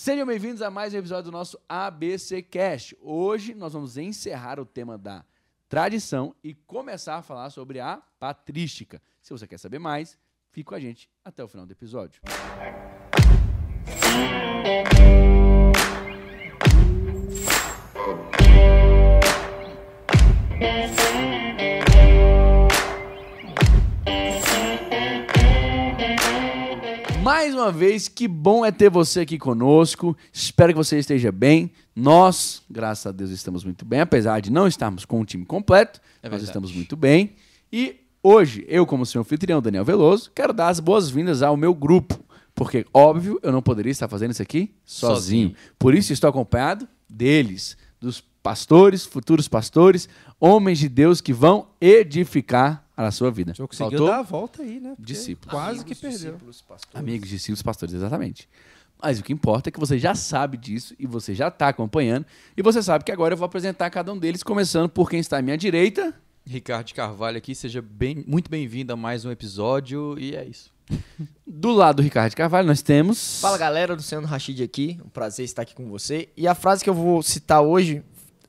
Sejam 0.00 0.24
bem-vindos 0.24 0.62
a 0.62 0.70
mais 0.70 0.94
um 0.94 0.98
episódio 0.98 1.24
do 1.24 1.32
nosso 1.32 1.58
ABC 1.68 2.40
Cast. 2.40 2.96
Hoje 3.00 3.52
nós 3.52 3.72
vamos 3.72 3.96
encerrar 3.96 4.60
o 4.60 4.64
tema 4.64 4.96
da 4.96 5.24
tradição 5.68 6.36
e 6.42 6.54
começar 6.54 7.16
a 7.16 7.22
falar 7.22 7.50
sobre 7.50 7.80
a 7.80 8.00
patrística. 8.16 9.02
Se 9.20 9.32
você 9.32 9.44
quer 9.44 9.58
saber 9.58 9.80
mais, 9.80 10.16
fique 10.52 10.68
com 10.68 10.76
a 10.76 10.78
gente 10.78 11.10
até 11.24 11.42
o 11.42 11.48
final 11.48 11.66
do 11.66 11.72
episódio. 11.72 12.22
Mais 27.22 27.52
uma 27.54 27.70
vez, 27.70 28.08
que 28.08 28.26
bom 28.28 28.64
é 28.64 28.70
ter 28.70 28.88
você 28.88 29.20
aqui 29.20 29.38
conosco. 29.38 30.16
Espero 30.32 30.72
que 30.72 30.76
você 30.76 30.98
esteja 30.98 31.32
bem. 31.32 31.70
Nós, 31.94 32.62
graças 32.70 33.06
a 33.06 33.12
Deus, 33.12 33.30
estamos 33.30 33.64
muito 33.64 33.84
bem, 33.84 34.00
apesar 34.00 34.40
de 34.40 34.50
não 34.50 34.66
estarmos 34.66 35.04
com 35.04 35.20
o 35.20 35.24
time 35.24 35.44
completo, 35.44 36.00
É 36.22 36.28
nós 36.28 36.42
estamos 36.42 36.72
muito 36.72 36.96
bem. 36.96 37.34
E 37.72 37.96
hoje, 38.22 38.64
eu, 38.68 38.86
como 38.86 39.04
seu 39.04 39.20
anfitrião, 39.20 39.60
Daniel 39.60 39.84
Veloso, 39.84 40.30
quero 40.34 40.52
dar 40.52 40.68
as 40.68 40.80
boas-vindas 40.80 41.42
ao 41.42 41.56
meu 41.56 41.74
grupo. 41.74 42.18
Porque, 42.54 42.86
óbvio, 42.94 43.38
eu 43.42 43.52
não 43.52 43.62
poderia 43.62 43.90
estar 43.90 44.08
fazendo 44.08 44.30
isso 44.30 44.42
aqui 44.42 44.74
sozinho. 44.84 45.48
Sozinho. 45.48 45.54
Por 45.78 45.94
isso, 45.94 46.12
estou 46.12 46.30
acompanhado 46.30 46.88
deles, 47.08 47.76
dos 48.00 48.22
pastores, 48.42 49.04
futuros 49.04 49.48
pastores, 49.48 50.08
homens 50.40 50.78
de 50.78 50.88
Deus 50.88 51.20
que 51.20 51.32
vão 51.32 51.66
edificar 51.80 52.87
a 53.06 53.10
sua 53.12 53.30
vida. 53.30 53.52
O 53.52 53.54
senhor 53.54 53.68
conseguiu 53.68 53.90
Faltou? 53.90 54.06
dar 54.08 54.18
a 54.18 54.22
volta 54.22 54.62
aí, 54.62 54.80
né? 54.80 54.90
Porque 54.96 55.12
Discípulos. 55.12 55.50
Quase 55.50 55.84
que 55.84 55.94
perdeu. 55.94 56.36
Amigos, 56.92 57.28
discípulos, 57.28 57.62
pastores, 57.62 57.94
exatamente. 57.94 58.48
Mas 59.00 59.20
o 59.20 59.22
que 59.22 59.32
importa 59.32 59.68
é 59.68 59.72
que 59.72 59.78
você 59.78 59.98
já 59.98 60.14
sabe 60.14 60.56
disso 60.56 60.94
e 60.98 61.06
você 61.06 61.34
já 61.34 61.48
está 61.48 61.68
acompanhando. 61.68 62.26
E 62.56 62.62
você 62.62 62.82
sabe 62.82 63.04
que 63.04 63.12
agora 63.12 63.34
eu 63.34 63.38
vou 63.38 63.46
apresentar 63.46 63.88
cada 63.90 64.12
um 64.12 64.18
deles, 64.18 64.42
começando 64.42 64.88
por 64.88 65.08
quem 65.08 65.20
está 65.20 65.38
à 65.38 65.42
minha 65.42 65.56
direita. 65.56 66.12
Ricardo 66.44 66.92
Carvalho 66.92 67.36
aqui, 67.36 67.54
seja 67.54 67.80
bem, 67.80 68.24
muito 68.26 68.50
bem-vindo 68.50 68.92
a 68.92 68.96
mais 68.96 69.24
um 69.24 69.30
episódio 69.30 70.18
e 70.18 70.34
é 70.34 70.44
isso. 70.44 70.72
Do 71.46 71.70
lado 71.70 71.96
do 71.96 72.02
Ricardo 72.02 72.34
Carvalho, 72.34 72.66
nós 72.66 72.82
temos. 72.82 73.40
Fala 73.40 73.58
galera, 73.58 73.94
Luciano 73.94 74.26
Rachid 74.26 74.62
aqui, 74.62 74.98
um 75.04 75.08
prazer 75.08 75.44
estar 75.44 75.62
aqui 75.62 75.74
com 75.74 75.88
você. 75.88 76.30
E 76.36 76.48
a 76.48 76.54
frase 76.54 76.82
que 76.82 76.88
eu 76.90 76.94
vou 76.94 77.22
citar 77.22 77.60
hoje 77.62 78.02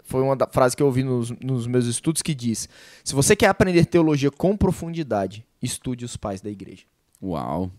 foi 0.09 0.23
uma 0.23 0.35
da 0.35 0.47
frase 0.47 0.75
que 0.75 0.81
eu 0.81 0.87
ouvi 0.87 1.03
nos, 1.03 1.29
nos 1.39 1.67
meus 1.67 1.85
estudos 1.85 2.23
que 2.23 2.33
diz: 2.33 2.67
Se 3.03 3.13
você 3.13 3.35
quer 3.35 3.47
aprender 3.47 3.85
teologia 3.85 4.31
com 4.31 4.57
profundidade, 4.57 5.45
estude 5.61 6.03
os 6.03 6.17
pais 6.17 6.41
da 6.41 6.49
igreja. 6.49 6.83
Uau. 7.21 7.71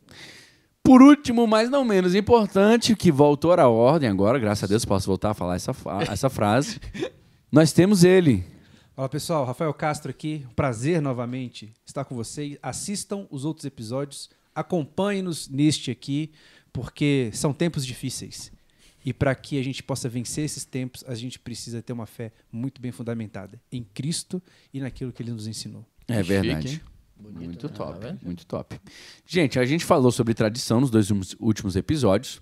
Por 0.83 1.03
último, 1.03 1.47
mas 1.47 1.69
não 1.69 1.84
menos 1.84 2.14
importante, 2.14 2.95
que 2.95 3.11
voltou 3.11 3.53
à 3.53 3.69
ordem 3.69 4.08
agora, 4.08 4.39
graças 4.39 4.64
a 4.64 4.67
Deus 4.69 4.84
posso 4.84 5.08
voltar 5.08 5.31
a 5.31 5.34
falar 5.34 5.56
essa, 5.56 5.73
essa 6.08 6.31
frase. 6.31 6.78
Nós 7.51 7.73
temos 7.73 8.05
ele. 8.05 8.45
Fala 8.95 9.08
pessoal, 9.08 9.45
Rafael 9.45 9.75
Castro 9.75 10.11
aqui. 10.11 10.47
Um 10.48 10.55
prazer 10.55 11.03
novamente 11.03 11.75
estar 11.84 12.05
com 12.05 12.14
vocês. 12.14 12.56
Assistam 12.62 13.27
os 13.28 13.45
outros 13.45 13.67
episódios, 13.67 14.31
acompanhem-nos 14.55 15.48
neste 15.48 15.91
aqui, 15.91 16.31
porque 16.73 17.31
são 17.33 17.53
tempos 17.53 17.84
difíceis. 17.84 18.53
E 19.05 19.12
para 19.12 19.34
que 19.34 19.59
a 19.59 19.62
gente 19.62 19.83
possa 19.83 20.09
vencer 20.09 20.45
esses 20.45 20.65
tempos, 20.65 21.05
a 21.06 21.15
gente 21.15 21.39
precisa 21.39 21.81
ter 21.83 21.93
uma 21.93 22.06
fé 22.06 22.33
muito 22.53 22.81
bem 22.81 22.93
fundamentada 22.93 23.61
em 23.73 23.83
Cristo 23.83 24.42
e 24.73 24.81
naquilo 24.81 25.12
que 25.12 25.23
ele 25.23 25.33
nos 25.33 25.47
ensinou. 25.47 25.87
É 26.07 26.17
Chique, 26.17 26.29
verdade. 26.29 26.69
hein? 26.69 26.81
muito 27.33 27.67
né? 27.67 27.73
top, 27.75 27.98
vendo? 28.07 28.19
muito 28.23 28.47
top. 28.47 28.81
Gente, 29.27 29.59
a 29.59 29.65
gente 29.65 29.84
falou 29.84 30.11
sobre 30.11 30.33
tradição 30.34 30.81
nos 30.81 30.91
dois 30.91 31.11
últimos- 31.11 31.37
últimos 31.39 31.77
episódios. 31.77 32.41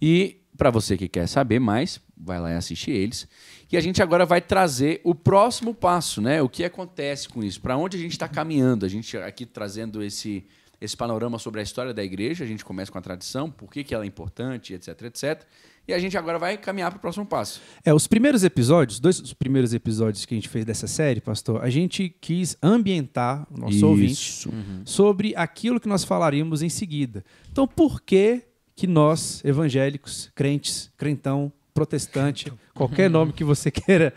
E 0.00 0.42
para 0.56 0.70
você 0.70 0.96
que 0.96 1.08
quer 1.08 1.26
saber 1.26 1.58
mais, 1.58 2.00
vai 2.16 2.40
lá 2.40 2.50
e 2.52 2.56
assiste 2.56 2.90
eles. 2.90 3.26
E 3.70 3.76
a 3.76 3.80
gente 3.80 4.02
agora 4.02 4.26
vai 4.26 4.40
trazer 4.40 5.00
o 5.04 5.14
próximo 5.14 5.74
passo, 5.74 6.20
né? 6.20 6.42
O 6.42 6.48
que 6.48 6.64
acontece 6.64 7.28
com 7.28 7.42
isso? 7.42 7.60
Para 7.60 7.76
onde 7.76 7.96
a 7.96 8.00
gente 8.00 8.12
está 8.12 8.28
caminhando? 8.28 8.84
A 8.84 8.88
gente 8.88 9.16
aqui 9.16 9.46
trazendo 9.46 10.02
esse 10.02 10.44
esse 10.80 10.96
panorama 10.96 11.40
sobre 11.40 11.58
a 11.58 11.62
história 11.64 11.92
da 11.92 12.04
igreja. 12.04 12.44
A 12.44 12.46
gente 12.46 12.64
começa 12.64 12.92
com 12.92 12.98
a 12.98 13.00
tradição, 13.00 13.50
por 13.50 13.68
que, 13.68 13.82
que 13.82 13.92
ela 13.92 14.04
é 14.04 14.06
importante, 14.06 14.72
etc, 14.74 15.02
etc. 15.02 15.44
E 15.88 15.94
a 15.94 15.98
gente 15.98 16.18
agora 16.18 16.38
vai 16.38 16.58
caminhar 16.58 16.90
para 16.90 16.98
o 16.98 17.00
próximo 17.00 17.24
passo. 17.24 17.62
É, 17.82 17.94
os 17.94 18.06
primeiros 18.06 18.44
episódios, 18.44 19.00
dois 19.00 19.18
dos 19.20 19.32
primeiros 19.32 19.72
episódios 19.72 20.26
que 20.26 20.34
a 20.34 20.36
gente 20.36 20.46
fez 20.48 20.62
dessa 20.62 20.86
série, 20.86 21.18
pastor, 21.18 21.64
a 21.64 21.70
gente 21.70 22.14
quis 22.20 22.58
ambientar 22.62 23.46
o 23.50 23.58
nosso 23.58 23.86
ouvinte 23.86 24.12
Isso. 24.12 24.50
sobre 24.84 25.34
aquilo 25.34 25.80
que 25.80 25.88
nós 25.88 26.04
falaríamos 26.04 26.60
em 26.60 26.68
seguida. 26.68 27.24
Então, 27.50 27.66
por 27.66 28.02
que 28.02 28.42
que 28.76 28.86
nós, 28.86 29.42
evangélicos, 29.46 30.30
crentes, 30.34 30.92
crentão, 30.96 31.50
protestante, 31.72 32.52
qualquer 32.74 33.08
nome 33.08 33.32
que 33.32 33.42
você 33.42 33.70
queira 33.72 34.12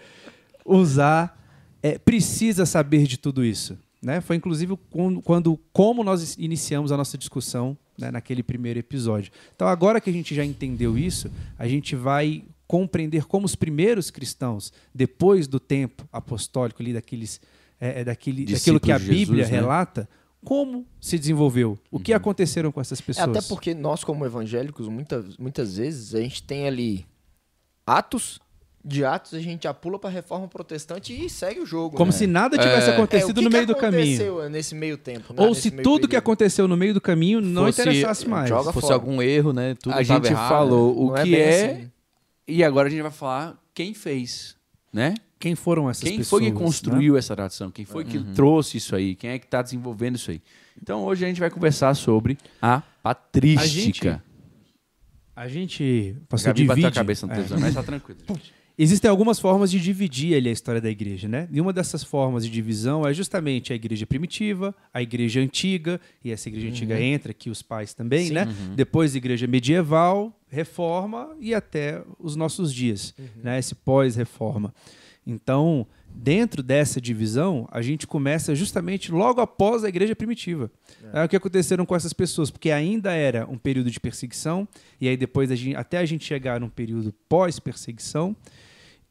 usar, 0.66 1.40
é, 1.82 1.98
precisa 1.98 2.66
saber 2.66 3.08
de 3.08 3.18
tudo 3.18 3.46
isso? 3.46 3.78
Né? 4.02 4.20
Foi 4.20 4.36
inclusive 4.36 4.78
quando, 4.90 5.22
quando- 5.22 5.60
como 5.72 6.04
nós 6.04 6.36
iniciamos 6.38 6.92
a 6.92 6.98
nossa 6.98 7.18
discussão 7.18 7.78
né, 8.02 8.12
naquele 8.12 8.44
primeiro 8.44 8.80
episódio. 8.80 9.32
Então, 9.56 9.68
agora 9.68 10.02
que 10.02 10.10
a 10.10 10.14
gente 10.14 10.36
já 10.36 10.44
entendeu 10.44 10.98
isso, 10.98 11.32
a 11.58 11.68
gente 11.68 11.96
vai 11.96 12.44
compreender 12.68 13.26
como 13.26 13.46
os 13.46 13.56
primeiros 13.56 14.10
cristãos, 14.10 14.72
depois 14.94 15.48
do 15.48 15.60
tempo 15.60 16.08
apostólico 16.12 16.82
ali 16.82 16.94
daqueles, 16.94 17.40
é, 17.80 18.02
é, 18.02 18.04
daquele, 18.04 18.46
daquilo 18.46 18.80
que 18.80 18.92
a 18.92 18.98
de 18.98 19.06
Jesus, 19.06 19.20
Bíblia 19.20 19.46
né? 19.46 19.52
relata, 19.52 20.10
como 20.44 20.88
se 21.00 21.20
desenvolveu, 21.20 21.78
o 21.92 22.00
que 22.00 22.14
aconteceram 22.14 22.72
com 22.72 22.82
essas 22.82 23.00
É, 23.00 23.04
pessoas. 23.04 23.28
até 23.38 23.42
porque 23.48 23.74
nós, 23.76 24.04
como 24.04 24.26
evangélicos, 24.26 24.88
muitas, 24.88 25.38
muitas 25.38 25.78
vezes 25.78 26.16
a 26.16 26.22
gente 26.22 26.42
tem 26.44 26.66
ali 26.66 27.06
atos, 27.86 28.40
de 28.84 29.06
atos 29.06 29.34
a 29.36 29.40
gente 29.40 29.64
já 29.64 29.74
pula 29.74 30.00
para 30.00 30.10
reforma 30.10 30.48
protestante 30.48 31.14
e 31.14 31.30
segue 31.30 31.60
o 31.60 31.66
jogo. 31.66 31.96
Como 31.96 32.12
né? 32.12 32.18
se 32.18 32.26
nada 32.26 32.58
tivesse 32.58 32.88
É. 32.88 32.90
É, 32.90 32.92
o 32.92 32.94
acontecido 32.96 33.36
que 33.36 33.42
no 33.42 33.50
que 33.50 33.56
meio 33.56 33.68
do 33.68 33.76
caminho. 33.76 34.02
aconteceu 34.16 34.50
nesse 34.50 34.74
meio 34.76 34.98
tempo? 34.98 35.34
né? 35.34 35.42
Ou 35.44 35.50
Nesse 35.50 35.62
se 35.62 35.72
tudo 35.72 36.02
que 36.02 36.08
período? 36.08 36.16
aconteceu 36.18 36.68
no 36.68 36.76
meio 36.76 36.94
do 36.94 37.00
caminho 37.02 37.40
não 37.42 37.66
Fosse- 37.66 37.82
interessasse 37.82 38.28
mais. 38.28 38.50
joga 38.50 38.74
Fosse 38.74 38.88
fora. 38.88 38.96
algum 38.96 39.22
erro, 39.22 39.54
né? 39.54 39.76
Tudo 39.82 39.94
a 39.96 40.02
gente 40.02 40.28
errado. 40.28 40.50
falou 40.50 40.98
o 41.00 41.08
Não 41.10 41.18
é 41.18 41.24
que 41.24 41.36
é, 41.36 41.66
assim. 41.74 41.92
e 42.48 42.64
agora 42.64 42.88
a 42.88 42.92
gente 42.92 43.02
vai 43.04 43.12
falar 43.12 43.56
quem 43.74 43.94
fez, 43.94 44.56
né? 44.92 45.14
Quem 45.40 45.56
foram 45.56 45.90
essas 45.90 46.04
Quem 46.04 46.18
pessoas? 46.18 46.30
foi 46.42 46.50
que 46.52 46.52
né? 46.56 46.64
construiu 46.66 47.18
essa 47.18 47.36
tradição? 47.36 47.72
Quem 47.72 47.84
foi 47.86 48.04
que 48.06 48.20
trouxe 48.36 48.78
isso 48.78 48.96
aí? 48.96 49.16
Quem 49.16 49.32
é 49.32 49.40
que 49.40 49.46
está 49.46 49.62
desenvolvendo 49.62 50.16
isso 50.16 50.30
aí? 50.32 50.42
Então 50.82 51.04
hoje 51.04 51.24
a 51.26 51.28
gente 51.28 51.40
vai 51.40 51.50
conversar 51.50 51.96
sobre 51.96 52.38
a 52.62 52.82
patrística. 53.04 54.24
A 55.36 55.48
gente, 55.48 56.16
A 56.30 56.36
Gabi 56.38 56.44
bateu 56.44 56.54
divide. 56.54 56.86
a 56.88 56.92
cabeça 56.92 57.26
no 57.26 57.34
é. 57.34 57.46
mas 57.60 57.74
tá 57.74 57.82
tranquilo. 57.84 58.20
gente. 58.30 58.54
Existem 58.78 59.10
algumas 59.10 59.40
formas 59.40 59.70
de 59.70 59.80
dividir 59.80 60.36
ali 60.36 60.50
a 60.50 60.52
história 60.52 60.82
da 60.82 60.90
igreja, 60.90 61.28
né? 61.28 61.48
E 61.52 61.62
uma 61.62 61.72
dessas 61.74 62.04
formas 62.04 62.46
de 62.46 62.52
divisão 62.52 63.06
é 63.06 63.14
justamente 63.14 63.72
a 63.72 63.76
igreja 63.76 64.06
primitiva, 64.06 64.74
a 64.94 65.02
igreja 65.02 65.40
antiga, 65.40 66.00
e 66.24 66.32
essa 66.32 66.50
igreja 66.50 66.70
antiga 66.70 67.00
entra 67.00 67.32
aqui 67.32 67.50
os 67.50 67.62
pais 67.62 67.94
também, 67.94 68.30
né? 68.32 68.48
Depois 68.76 69.14
a 69.14 69.18
igreja 69.18 69.46
medieval, 69.46 70.36
reforma 70.48 71.36
e 71.40 71.54
até 71.54 72.02
os 72.20 72.36
nossos 72.36 72.74
dias, 72.74 73.14
né? 73.44 73.60
Esse 73.60 73.76
pós-reforma. 73.76 74.74
Então, 75.26 75.86
dentro 76.14 76.62
dessa 76.62 77.00
divisão, 77.02 77.68
a 77.72 77.82
gente 77.82 78.06
começa 78.06 78.54
justamente 78.54 79.12
logo 79.12 79.42
após 79.42 79.84
a 79.84 79.90
igreja 79.90 80.16
primitiva. 80.16 80.72
É. 81.14 81.24
o 81.24 81.28
que 81.30 81.36
aconteceram 81.36 81.86
com 81.86 81.96
essas 81.96 82.14
pessoas, 82.14 82.50
porque 82.52 82.70
ainda 82.72 83.12
era 83.14 83.46
um 83.50 83.58
período 83.58 83.90
de 83.90 84.00
perseguição, 84.00 84.68
e 85.00 85.08
aí 85.08 85.18
depois 85.18 85.50
a 85.52 85.56
gente- 85.56 85.76
até 85.76 85.98
a 85.98 86.06
gente 86.06 86.24
chegar 86.24 86.60
num 86.60 86.70
período 86.70 87.14
pós-perseguição, 87.28 88.36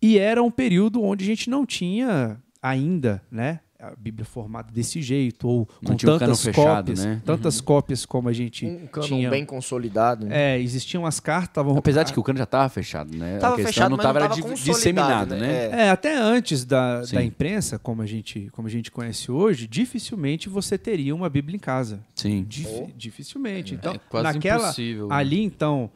e 0.00 0.18
era 0.18 0.42
um 0.42 0.50
período 0.50 1.02
onde 1.02 1.24
a 1.24 1.26
gente 1.26 1.50
não 1.50 1.66
tinha 1.66 2.40
ainda, 2.62 3.22
né? 3.30 3.60
A 3.82 3.94
Bíblia 3.96 4.24
formada 4.24 4.70
desse 4.72 5.00
jeito, 5.00 5.48
ou 5.48 5.68
Não 5.80 5.88
com 5.90 5.92
um 5.94 5.96
tantas 6.18 6.42
fechado, 6.44 6.66
cópias, 6.86 7.04
né? 7.04 7.22
tantas 7.24 7.60
cópias 7.60 8.04
como 8.04 8.28
a 8.28 8.32
gente 8.32 8.66
Um 8.66 8.86
cano 8.86 9.06
tinha. 9.06 9.30
bem 9.30 9.44
consolidado. 9.44 10.26
né? 10.26 10.54
É, 10.56 10.60
existiam 10.60 11.06
as 11.06 11.18
cartas, 11.18 11.48
estavam 11.50 11.76
Apesar 11.76 12.02
de 12.02 12.12
que 12.12 12.20
o 12.20 12.22
cano 12.22 12.36
já 12.38 12.44
estava 12.44 12.68
fechado, 12.68 13.16
né? 13.16 13.38
Tava 13.38 13.54
a 13.54 13.56
questão 13.56 13.72
fechado, 13.72 13.90
não 13.90 13.96
estava 13.96 14.20
consolidado, 14.28 14.62
disseminado, 14.64 15.34
né? 15.34 15.40
né? 15.40 15.80
É. 15.82 15.86
É, 15.86 15.90
até 15.90 16.14
antes 16.16 16.64
da, 16.64 17.04
Sim. 17.06 17.14
da 17.16 17.24
imprensa, 17.24 17.78
como 17.78 18.02
a, 18.02 18.06
gente, 18.06 18.48
como 18.52 18.68
a 18.68 18.70
gente 18.70 18.90
conhece 18.90 19.30
hoje, 19.32 19.66
dificilmente 19.66 20.48
você 20.48 20.76
teria 20.76 21.14
uma 21.14 21.28
Bíblia 21.30 21.56
em 21.56 21.60
casa. 21.60 22.00
Sim. 22.14 22.44
Dif- 22.48 22.68
Oh. 22.70 22.88
Dificilmente. 22.96 23.74
Então, 23.74 23.94
É 23.94 24.00
quase 24.08 24.24
naquela, 24.34 24.64
impossível. 24.64 25.10
ali 25.12 25.42
então, 25.42 25.90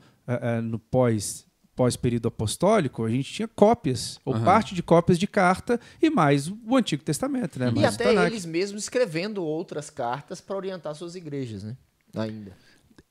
no 0.63 0.79
pós 0.79 1.45
pós 1.75 1.97
período 1.97 2.29
apostólico, 2.29 3.05
a 3.05 3.11
gente 3.11 3.33
tinha 3.33 3.49
cópias, 3.49 4.21
ou 4.25 4.35
Aham. 4.35 4.45
parte 4.45 4.75
de 4.75 4.83
cópias 4.83 5.19
de 5.19 5.27
carta 5.27 5.81
e 6.01 6.09
mais 6.09 6.49
o 6.49 6.77
Antigo 6.77 7.03
Testamento, 7.03 7.59
né? 7.59 7.69
E 7.69 7.81
Mais 7.81 7.95
até 7.95 8.27
eles 8.27 8.47
mesmos 8.47 8.83
escrevendo 8.83 9.45
outras 9.45 9.91
cartas 9.91 10.41
para 10.41 10.57
orientar 10.57 10.95
suas 10.95 11.15
igrejas, 11.15 11.65
né? 11.65 11.77
Ainda. 12.15 12.57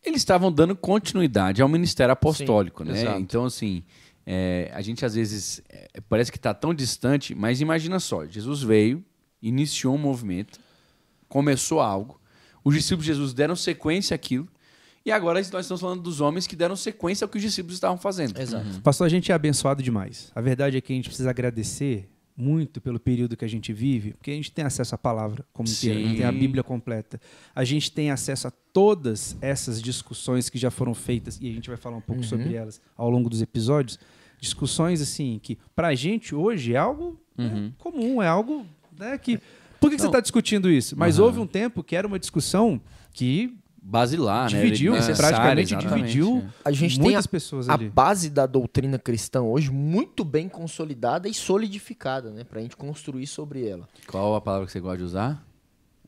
Eles 0.03 0.21
estavam 0.21 0.51
dando 0.51 0.75
continuidade 0.75 1.61
ao 1.61 1.69
ministério 1.69 2.11
apostólico, 2.11 2.83
Sim, 2.83 2.91
né? 2.91 3.01
exato. 3.01 3.19
Então, 3.19 3.45
assim, 3.45 3.83
é, 4.25 4.71
a 4.73 4.81
gente 4.81 5.05
às 5.05 5.15
vezes 5.15 5.61
é, 5.69 6.01
parece 6.09 6.31
que 6.31 6.37
está 6.37 6.53
tão 6.53 6.73
distante, 6.73 7.35
mas 7.35 7.61
imagina 7.61 7.99
só: 7.99 8.25
Jesus 8.25 8.61
veio, 8.63 9.03
iniciou 9.41 9.95
um 9.95 9.97
movimento, 9.97 10.59
começou 11.27 11.79
algo, 11.79 12.19
os 12.63 12.73
discípulos 12.75 13.05
de 13.05 13.11
Jesus 13.11 13.33
deram 13.33 13.55
sequência 13.55 14.15
àquilo, 14.15 14.47
E 15.05 15.11
agora 15.11 15.39
nós 15.39 15.65
estamos 15.65 15.81
falando 15.81 16.01
dos 16.01 16.21
homens 16.21 16.47
que 16.47 16.55
deram 16.55 16.75
sequência 16.75 17.25
ao 17.25 17.29
que 17.29 17.37
os 17.37 17.43
discípulos 17.43 17.75
estavam 17.75 17.97
fazendo. 17.97 18.39
Exato. 18.39 18.81
Pastor, 18.81 19.05
a 19.05 19.09
gente 19.09 19.31
é 19.31 19.35
abençoado 19.35 19.83
demais. 19.83 20.31
A 20.33 20.39
verdade 20.39 20.77
é 20.77 20.81
que 20.81 20.93
a 20.93 20.95
gente 20.95 21.09
precisa 21.09 21.29
agradecer 21.29 22.09
muito 22.35 22.81
pelo 22.81 22.99
período 22.99 23.37
que 23.37 23.45
a 23.45 23.47
gente 23.47 23.71
vive, 23.71 24.13
porque 24.13 24.31
a 24.31 24.33
gente 24.33 24.51
tem 24.51 24.65
acesso 24.65 24.95
à 24.95 24.97
palavra 24.97 25.45
como 25.53 25.69
inteira, 25.69 25.99
Sim. 25.99 26.15
tem 26.15 26.25
a 26.25 26.31
Bíblia 26.31 26.63
completa. 26.63 27.19
A 27.53 27.63
gente 27.63 27.91
tem 27.91 28.11
acesso 28.11 28.47
a 28.47 28.51
todas 28.51 29.37
essas 29.41 29.81
discussões 29.81 30.49
que 30.49 30.57
já 30.57 30.71
foram 30.71 30.93
feitas 30.93 31.37
e 31.39 31.49
a 31.49 31.53
gente 31.53 31.69
vai 31.69 31.77
falar 31.77 31.97
um 31.97 32.01
pouco 32.01 32.23
sobre 32.23 32.55
elas 32.55 32.81
ao 32.97 33.09
longo 33.09 33.29
dos 33.29 33.41
episódios. 33.41 33.99
Discussões 34.39 35.01
assim 35.01 35.39
que 35.41 35.57
pra 35.75 35.93
gente 35.93 36.33
hoje 36.33 36.73
é 36.73 36.77
algo 36.77 37.19
né, 37.37 37.71
comum, 37.77 38.21
é 38.21 38.27
algo 38.27 38.65
né, 38.97 39.17
que 39.17 39.39
por 39.79 39.89
que, 39.89 39.97
que 39.97 40.01
você 40.01 40.07
está 40.07 40.21
discutindo 40.21 40.71
isso? 40.71 40.97
Mas 40.97 41.19
houve 41.19 41.39
um 41.39 41.47
tempo 41.47 41.83
que 41.83 41.93
era 41.93 42.07
uma 42.07 42.17
discussão 42.17 42.79
que 43.11 43.53
Basilar, 43.85 44.49
né? 44.49 44.61
dividiu, 44.61 44.93
Necessária, 44.93 45.37
praticamente 45.37 45.75
dividiu 45.75 46.37
é. 46.37 46.69
A 46.69 46.71
gente 46.71 46.97
tem 46.99 47.15
a, 47.17 47.21
pessoas 47.23 47.67
a 47.67 47.73
ali. 47.73 47.89
base 47.89 48.29
da 48.29 48.45
doutrina 48.45 48.97
cristã 48.97 49.41
hoje 49.41 49.69
muito 49.69 50.23
bem 50.23 50.47
consolidada 50.47 51.27
e 51.27 51.33
solidificada, 51.33 52.31
né? 52.31 52.45
Pra 52.45 52.61
gente 52.61 52.77
construir 52.77 53.27
sobre 53.27 53.67
ela. 53.67 53.87
Qual 54.07 54.35
a 54.35 54.41
palavra 54.41 54.65
que 54.65 54.71
você 54.71 54.79
gosta 54.79 54.97
de 54.99 55.03
usar? 55.03 55.45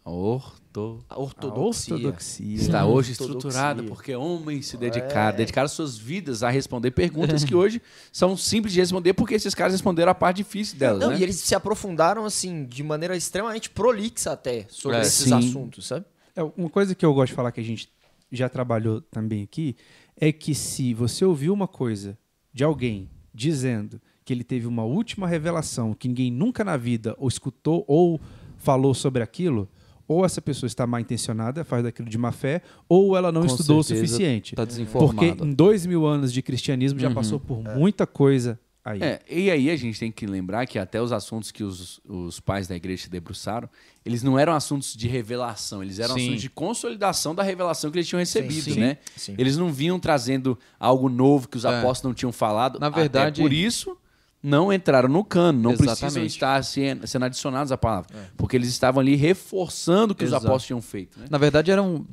Orto. 0.06 1.04
A 1.10 1.16
A 1.16 1.20
ortodoxia. 1.20 1.96
ortodoxia. 1.96 2.56
Está 2.56 2.86
hoje 2.86 3.12
Ortodoxia. 3.12 3.38
estruturada 3.38 3.84
porque 3.84 4.16
homens 4.16 4.68
se 4.68 4.78
dedicaram, 4.78 5.34
É. 5.34 5.38
dedicaram 5.38 5.68
suas 5.68 5.98
vidas 5.98 6.44
a 6.44 6.50
responder 6.50 6.92
perguntas 6.92 7.44
que 7.44 7.56
hoje 7.56 7.82
são 8.12 8.38
simples 8.38 8.72
de 8.74 8.80
responder 8.80 9.14
porque 9.14 9.34
esses 9.34 9.56
caras 9.56 9.74
responderam 9.74 10.12
a 10.12 10.16
parte 10.16 10.38
difícil 10.38 10.78
delas, 10.78 11.00
Não, 11.00 11.10
né? 11.10 11.18
E 11.20 11.24
eles 11.24 11.38
se 11.38 11.56
aprofundaram, 11.56 12.24
assim, 12.24 12.66
de 12.66 12.84
maneira 12.84 13.18
extremamente 13.18 13.70
prolixa 13.70 14.32
até 14.32 14.66
sobre 14.70 14.98
É. 14.98 15.02
esses 15.02 15.26
Sim. 15.26 15.34
assuntos, 15.34 15.88
sabe? 15.88 16.06
É, 16.36 16.44
uma 16.44 16.70
coisa 16.70 16.94
que 16.94 17.06
eu 17.06 17.14
gosto 17.14 17.30
de 17.30 17.36
falar 17.36 17.52
que 17.52 17.62
a 17.62 17.64
gente 17.64 17.90
já 18.32 18.50
trabalhou 18.50 19.02
também 19.02 19.44
aqui 19.44 19.76
é 20.18 20.32
que 20.32 20.54
se 20.54 20.94
você 20.94 21.24
ouviu 21.24 21.54
uma 21.54 21.68
coisa 21.68 22.18
de 22.54 22.64
alguém 22.64 23.10
dizendo 23.34 24.02
que 24.24 24.34
ele 24.34 24.44
teve 24.44 24.66
uma 24.66 24.84
última 24.84 25.28
revelação 25.28 25.94
que 25.94 26.08
ninguém 26.08 26.32
nunca 26.32 26.64
na 26.64 26.76
vida 26.76 27.16
ou 27.18 27.28
escutou 27.28 27.86
ou 27.88 28.20
falou 28.58 28.94
sobre 28.94 29.22
aquilo, 29.22 29.70
ou 30.08 30.26
essa 30.26 30.42
pessoa 30.42 30.68
está 30.68 30.86
mal 30.86 31.00
intencionada, 31.00 31.64
faz 31.64 31.84
daquilo 31.84 32.10
de 32.10 32.18
má 32.18 32.32
fé, 32.32 32.62
ou 32.88 33.16
ela 33.16 33.32
não 33.32 33.42
Com 33.42 33.48
estudou 33.48 33.80
o 33.80 33.84
suficiente. 33.84 34.56
Tá 34.56 34.66
desinformado. 34.66 35.14
Porque 35.16 35.44
em 35.44 35.54
dois 35.54 35.86
mil 35.86 36.06
anos 36.06 36.32
de 36.32 36.42
cristianismo 36.42 37.00
já 37.00 37.12
passou 37.12 37.40
por 37.40 37.62
muita 37.64 38.06
coisa 38.06 38.60
aí. 38.86 39.02
É, 39.02 39.20
e 39.30 39.50
aí 39.52 39.70
a 39.72 39.76
gente 39.76 40.00
tem 40.00 40.12
que 40.12 40.26
lembrar 40.28 40.66
que 40.68 40.78
até 40.80 41.02
os 41.02 41.12
assuntos 41.12 41.52
que 41.52 41.64
os, 41.64 42.00
os 42.08 42.40
pais 42.40 42.68
da 42.68 42.76
igreja 42.76 43.04
se 43.04 43.10
debruçaram, 43.10 43.68
eles 44.06 44.22
não 44.22 44.38
eram 44.38 44.54
assuntos 44.54 44.96
de 44.96 45.08
revelação, 45.08 45.82
eles 45.84 45.98
eram 46.00 46.14
Sim. 46.14 46.22
assuntos 46.26 46.42
de 46.42 46.50
consolidação 46.50 47.34
da 47.34 47.42
revelação 47.44 47.90
que 47.92 47.98
eles 47.98 48.08
tinham 48.08 48.20
recebido, 48.20 48.74
sim, 48.74 48.80
né? 48.80 48.98
sim. 49.18 49.36
Eles 49.38 49.58
não 49.58 49.74
vinham 49.74 50.00
trazendo 50.00 50.58
algo 50.80 51.10
novo 51.10 51.50
que 51.50 51.58
os 51.58 51.66
É. 51.66 51.80
apóstolos 51.80 52.12
não 52.12 52.14
tinham 52.14 52.32
falado. 52.32 52.80
Na 52.80 52.90
verdade- 52.90 53.42
por 53.42 53.52
isso, 53.52 53.98
não 54.44 54.72
entraram 54.72 55.10
no 55.10 55.24
cano, 55.24 55.60
não 55.60 55.72
precisam 55.76 56.08
Exatamente. 56.08 56.32
estar 56.32 56.64
sendo, 56.64 57.24
adicionados 57.26 57.72
à 57.72 57.78
palavra. 57.78 58.10
Porque 58.38 58.56
eles 58.56 58.70
estavam 58.70 59.02
ali 59.02 59.16
reforçando 59.16 60.14
o 60.14 60.16
que 60.16 60.24
Exato. 60.24 60.44
os 60.44 60.46
apóstolos 60.46 60.68
tinham 60.68 60.82
feito. 60.84 61.20
Né? 61.20 61.26
Na 61.32 61.40
verdade, 61.40 61.72
eram 61.72 62.06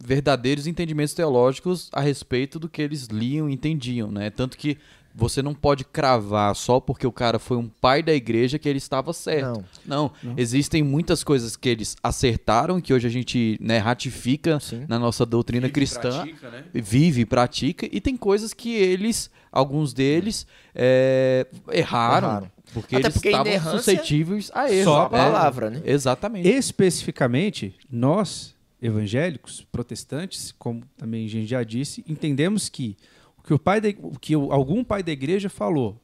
verdadeiros 0.00 0.66
entendimentos 0.68 1.12
teológicos 1.12 1.88
a 1.92 2.00
respeito 2.00 2.58
do 2.58 2.68
que 2.68 2.80
eles 2.80 3.06
liam 3.06 3.50
e 3.50 3.52
entendiam, 3.52 4.12
né? 4.12 4.30
Tanto 4.30 4.56
que 4.56 4.78
você 5.18 5.42
não 5.42 5.52
pode 5.52 5.84
cravar 5.84 6.54
só 6.54 6.78
porque 6.78 7.04
o 7.06 7.10
cara 7.10 7.40
foi 7.40 7.56
um 7.56 7.68
pai 7.68 8.02
da 8.04 8.14
igreja 8.14 8.56
que 8.58 8.68
ele 8.68 8.78
estava 8.78 9.12
certo. 9.12 9.64
Não. 9.84 10.12
Não, 10.22 10.34
existem 10.36 10.80
muitas 10.82 11.24
coisas 11.24 11.56
que 11.56 11.68
eles 11.68 11.96
acertaram, 12.02 12.80
que 12.80 12.94
hoje 12.94 13.06
a 13.08 13.10
gente 13.10 13.58
né, 13.60 13.78
ratifica 13.78 14.60
Sim. 14.60 14.84
na 14.88 14.96
nossa 14.98 15.26
doutrina 15.26 15.68
cristã, 15.68 16.10
Pratica, 16.22 16.50
né? 16.50 16.64
vive 16.72 17.22
e 17.22 17.26
pratica, 17.26 17.88
e 17.90 18.00
tem 18.00 18.16
coisas 18.16 18.54
que 18.54 18.72
eles, 18.74 19.28
alguns 19.50 19.92
deles, 19.92 20.46
é, 20.74 21.46
erraram, 21.72 22.28
Erraram. 22.28 22.50
porque 22.72 22.94
Até 22.94 23.06
eles 23.06 23.14
porque 23.14 23.28
estavam 23.30 23.72
suscetíveis 23.72 24.50
a 24.54 24.70
erro. 24.72 24.84
Só 24.84 25.02
a 25.02 25.06
É, 25.06 25.08
palavra, 25.08 25.70
né? 25.70 25.82
Exatamente. 25.84 26.48
Especificamente, 26.48 27.74
nós, 27.90 28.54
evangélicos, 28.80 29.66
protestantes, 29.72 30.54
como 30.58 30.82
também 30.96 31.26
a 31.26 31.28
gente 31.28 31.46
já 31.48 31.62
disse, 31.64 32.04
entendemos 32.08 32.68
que 32.68 32.96
que, 33.48 33.54
o 33.54 33.58
pai 33.58 33.80
o 34.00 34.18
que 34.18 34.34
algum 34.34 34.84
pai 34.84 35.02
da 35.02 35.10
igreja 35.10 35.48
falou 35.48 36.00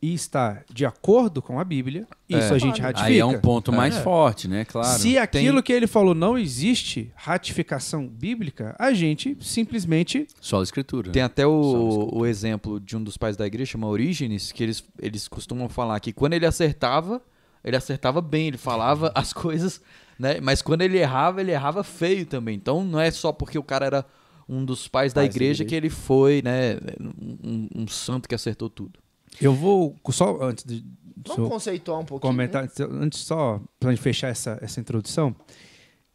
e 0.00 0.12
está 0.12 0.62
de 0.70 0.84
acordo 0.84 1.40
com 1.40 1.58
a 1.58 1.64
Bíblia, 1.64 2.06
isso 2.28 2.52
a 2.52 2.58
gente 2.58 2.80
ratifica. 2.82 3.10
Aí 3.10 3.18
é 3.18 3.24
um 3.24 3.40
ponto 3.40 3.72
mais 3.72 3.96
É. 3.96 4.02
forte, 4.02 4.46
né? 4.46 4.64
Claro. 4.64 4.98
Se 4.98 5.16
aquilo 5.16 5.62
que 5.62 5.72
ele 5.72 5.86
falou 5.86 6.14
não 6.14 6.36
existe 6.36 7.10
ratificação 7.14 8.06
bíblica, 8.06 8.76
a 8.78 8.92
gente 8.92 9.36
simplesmente 9.40 10.26
Só 10.38 10.60
a 10.60 10.62
escritura. 10.62 11.10
Tem 11.10 11.22
até 11.22 11.46
o, 11.46 12.10
o 12.12 12.26
exemplo 12.26 12.78
de 12.78 12.94
um 12.94 13.02
dos 13.02 13.16
pais 13.16 13.36
da 13.38 13.46
igreja, 13.46 13.72
chama 13.72 13.86
Orígenes, 13.86 14.52
que 14.52 14.62
eles, 14.62 14.84
eles 15.00 15.26
costumam 15.28 15.68
falar 15.68 15.98
que 16.00 16.12
quando 16.12 16.34
ele 16.34 16.44
acertava, 16.44 17.22
ele 17.64 17.76
acertava 17.76 18.20
bem, 18.20 18.48
ele 18.48 18.58
falava 18.58 19.10
as 19.16 19.32
coisas, 19.32 19.80
né? 20.18 20.40
Mas 20.42 20.60
quando 20.60 20.82
ele 20.82 20.98
errava, 20.98 21.40
ele 21.40 21.52
errava 21.52 21.82
feio 21.82 22.26
também. 22.26 22.54
Então 22.54 22.84
não 22.84 23.00
é 23.00 23.10
só 23.10 23.32
porque 23.32 23.58
o 23.58 23.62
cara 23.62 23.86
era 23.86 24.06
um 24.48 24.64
dos 24.64 24.86
pais 24.88 25.12
da 25.12 25.20
Pais 25.22 25.30
da 25.30 25.34
igreja 25.36 25.62
igreja. 25.62 25.68
que 25.68 25.74
ele 25.74 25.90
foi, 25.90 26.40
né? 26.42 26.76
Um, 27.00 27.68
um- 27.82 27.88
santo 27.88 28.28
que 28.28 28.34
acertou 28.34 28.68
tudo. 28.70 28.98
eu 29.40 29.52
vou 29.54 29.96
só 30.10 30.40
antes 30.42 30.64
de 30.64 30.84
Vamos 31.26 31.48
conceituar 31.50 31.98
um 32.00 32.04
pouquinho. 32.04 32.30
comentar 32.32 32.68
antes 32.90 33.20
só 33.20 33.60
para 33.80 33.90
gente 33.90 34.00
fechar 34.02 34.28
essa, 34.28 34.58
essa 34.62 34.78
introdução. 34.80 35.34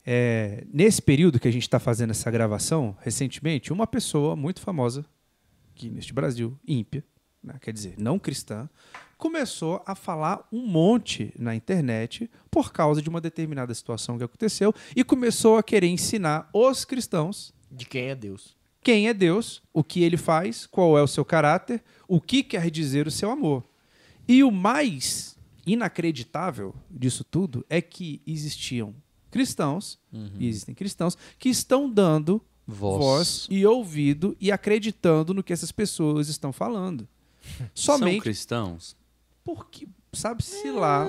é, 0.06 0.64
nesse 0.74 1.02
período 1.02 1.40
que 1.40 1.48
a 1.48 1.52
gente 1.52 1.64
está 1.64 1.80
fazendo 1.80 2.12
essa 2.12 2.32
gravação, 2.32 2.96
recentemente, 3.02 3.72
uma 3.74 3.86
pessoa 3.86 4.36
muito 4.36 4.62
famosa 4.62 5.06
aqui 5.76 5.90
neste 5.90 6.14
Brasil, 6.14 6.58
ímpia, 6.68 7.04
né, 7.44 7.56
quer 7.62 7.72
dizer, 7.74 7.96
não 7.98 8.18
cristã, 8.18 8.70
começou 9.18 9.82
a 9.86 9.94
falar 9.94 10.48
um 10.52 10.66
monte 10.66 11.32
na 11.38 11.54
internet 11.56 12.30
por 12.50 12.72
causa 12.72 13.02
de 13.02 13.10
uma 13.10 13.22
determinada 13.22 13.74
situação 13.74 14.18
que 14.18 14.24
aconteceu 14.24 14.74
e 14.96 15.04
começou 15.04 15.58
a 15.58 15.64
querer 15.64 15.88
ensinar 15.88 16.50
os 16.54 16.84
cristãos 16.86 17.54
De 17.72 17.86
quem 17.86 18.10
é 18.10 18.16
Deus. 18.16 18.56
quem 18.84 19.08
é 19.08 19.14
Deus, 19.14 19.62
o 19.74 19.84
que 19.84 20.04
ele 20.04 20.18
faz, 20.18 20.66
qual 20.66 20.98
é 20.98 21.02
o 21.04 21.08
seu 21.08 21.24
caráter, 21.24 21.84
o 22.08 22.20
que 22.20 22.44
quer 22.44 22.70
dizer 22.70 23.08
o 23.08 23.12
seu 23.12 23.30
amor. 23.32 23.64
E 24.28 24.44
o 24.44 24.52
mais 24.52 25.38
inacreditável 25.66 26.74
disso 26.90 27.24
tudo 27.24 27.66
é 27.70 27.82
que 27.82 28.22
existiam 28.26 28.94
cristãos, 29.30 29.98
e 30.40 30.48
existem 30.48 30.76
cristãos, 30.76 31.18
que 31.40 31.48
estão 31.50 31.90
dando 31.90 32.42
Voz. 32.68 32.98
voz 33.04 33.48
e 33.50 33.66
ouvido 33.66 34.36
e 34.40 34.52
acreditando 34.52 35.34
no 35.34 35.44
que 35.44 35.54
essas 35.54 35.72
pessoas 35.72 36.28
estão 36.28 36.52
falando. 36.54 37.08
São 37.74 37.98
Somente 37.98 38.22
cristãos. 38.22 38.96
porque 39.44 39.88
sabe-se 40.14 40.70
lá 40.72 41.08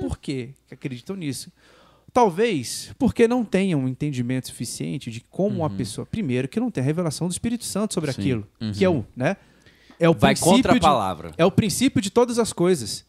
por 0.00 0.18
quê 0.18 0.54
que 0.66 0.74
acreditam 0.74 1.16
nisso. 1.16 1.52
Talvez 2.18 2.90
porque 2.98 3.28
não 3.28 3.44
tenham 3.44 3.78
um 3.80 3.86
entendimento 3.88 4.48
suficiente 4.48 5.08
de 5.08 5.20
como 5.20 5.64
a 5.64 5.70
pessoa. 5.70 6.04
Primeiro, 6.04 6.48
que 6.48 6.58
não 6.58 6.68
tem 6.68 6.82
a 6.82 6.84
revelação 6.84 7.28
do 7.28 7.30
Espírito 7.30 7.64
Santo 7.64 7.94
sobre 7.94 8.10
Sim. 8.10 8.20
aquilo. 8.20 8.48
Que 8.74 8.84
é 8.84 8.90
o, 8.90 9.04
né? 9.14 9.36
É 10.00 10.08
o 10.08 10.14
Vai 10.14 10.34
contra 10.34 10.72
a 10.72 10.74
de- 10.74 10.80
palavra. 10.80 11.32
é 11.38 11.44
o 11.44 11.50
princípio 11.52 12.02
de 12.02 12.10
todas 12.10 12.36
as 12.40 12.52
coisas. 12.52 13.06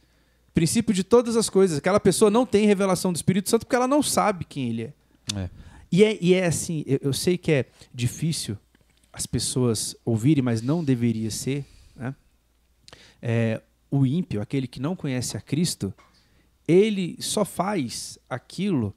Princípio 0.54 0.94
de 0.94 1.04
todas 1.04 1.36
as 1.36 1.50
coisas. 1.50 1.80
Aquela 1.80 2.00
pessoa 2.00 2.30
não 2.30 2.46
tem 2.46 2.68
revelação 2.68 3.12
do 3.12 3.16
Espírito 3.16 3.50
Santo 3.50 3.66
porque 3.66 3.75
ela 3.75 3.88
não 3.88 4.04
sabe 4.04 4.46
quem 4.46 4.70
ele 4.70 4.84
é. 4.84 4.94
É. 5.36 5.50
E 5.92 6.04
é, 6.04 6.18
e 6.22 6.34
é 6.36 6.46
assim, 6.46 6.84
eu, 6.86 7.00
eu 7.01 7.13
sei 7.13 7.36
que 7.36 7.51
é 7.51 7.66
difícil 7.92 8.56
as 9.12 9.25
pessoas 9.25 9.96
ouvirem, 10.06 10.44
mas 10.44 10.62
não 10.62 10.84
deveria 10.84 11.32
ser. 11.32 11.66
Né? 11.96 12.13
É, 13.24 13.60
o 13.89 14.06
ímpio, 14.06 14.39
aquele 14.39 14.68
que 14.68 14.80
não 14.80 14.96
conhece 14.96 15.36
a 15.36 15.42
Cristo, 15.42 15.92
ele 16.72 17.18
só 17.20 17.44
faz 17.44 18.20
aquilo 18.30 18.94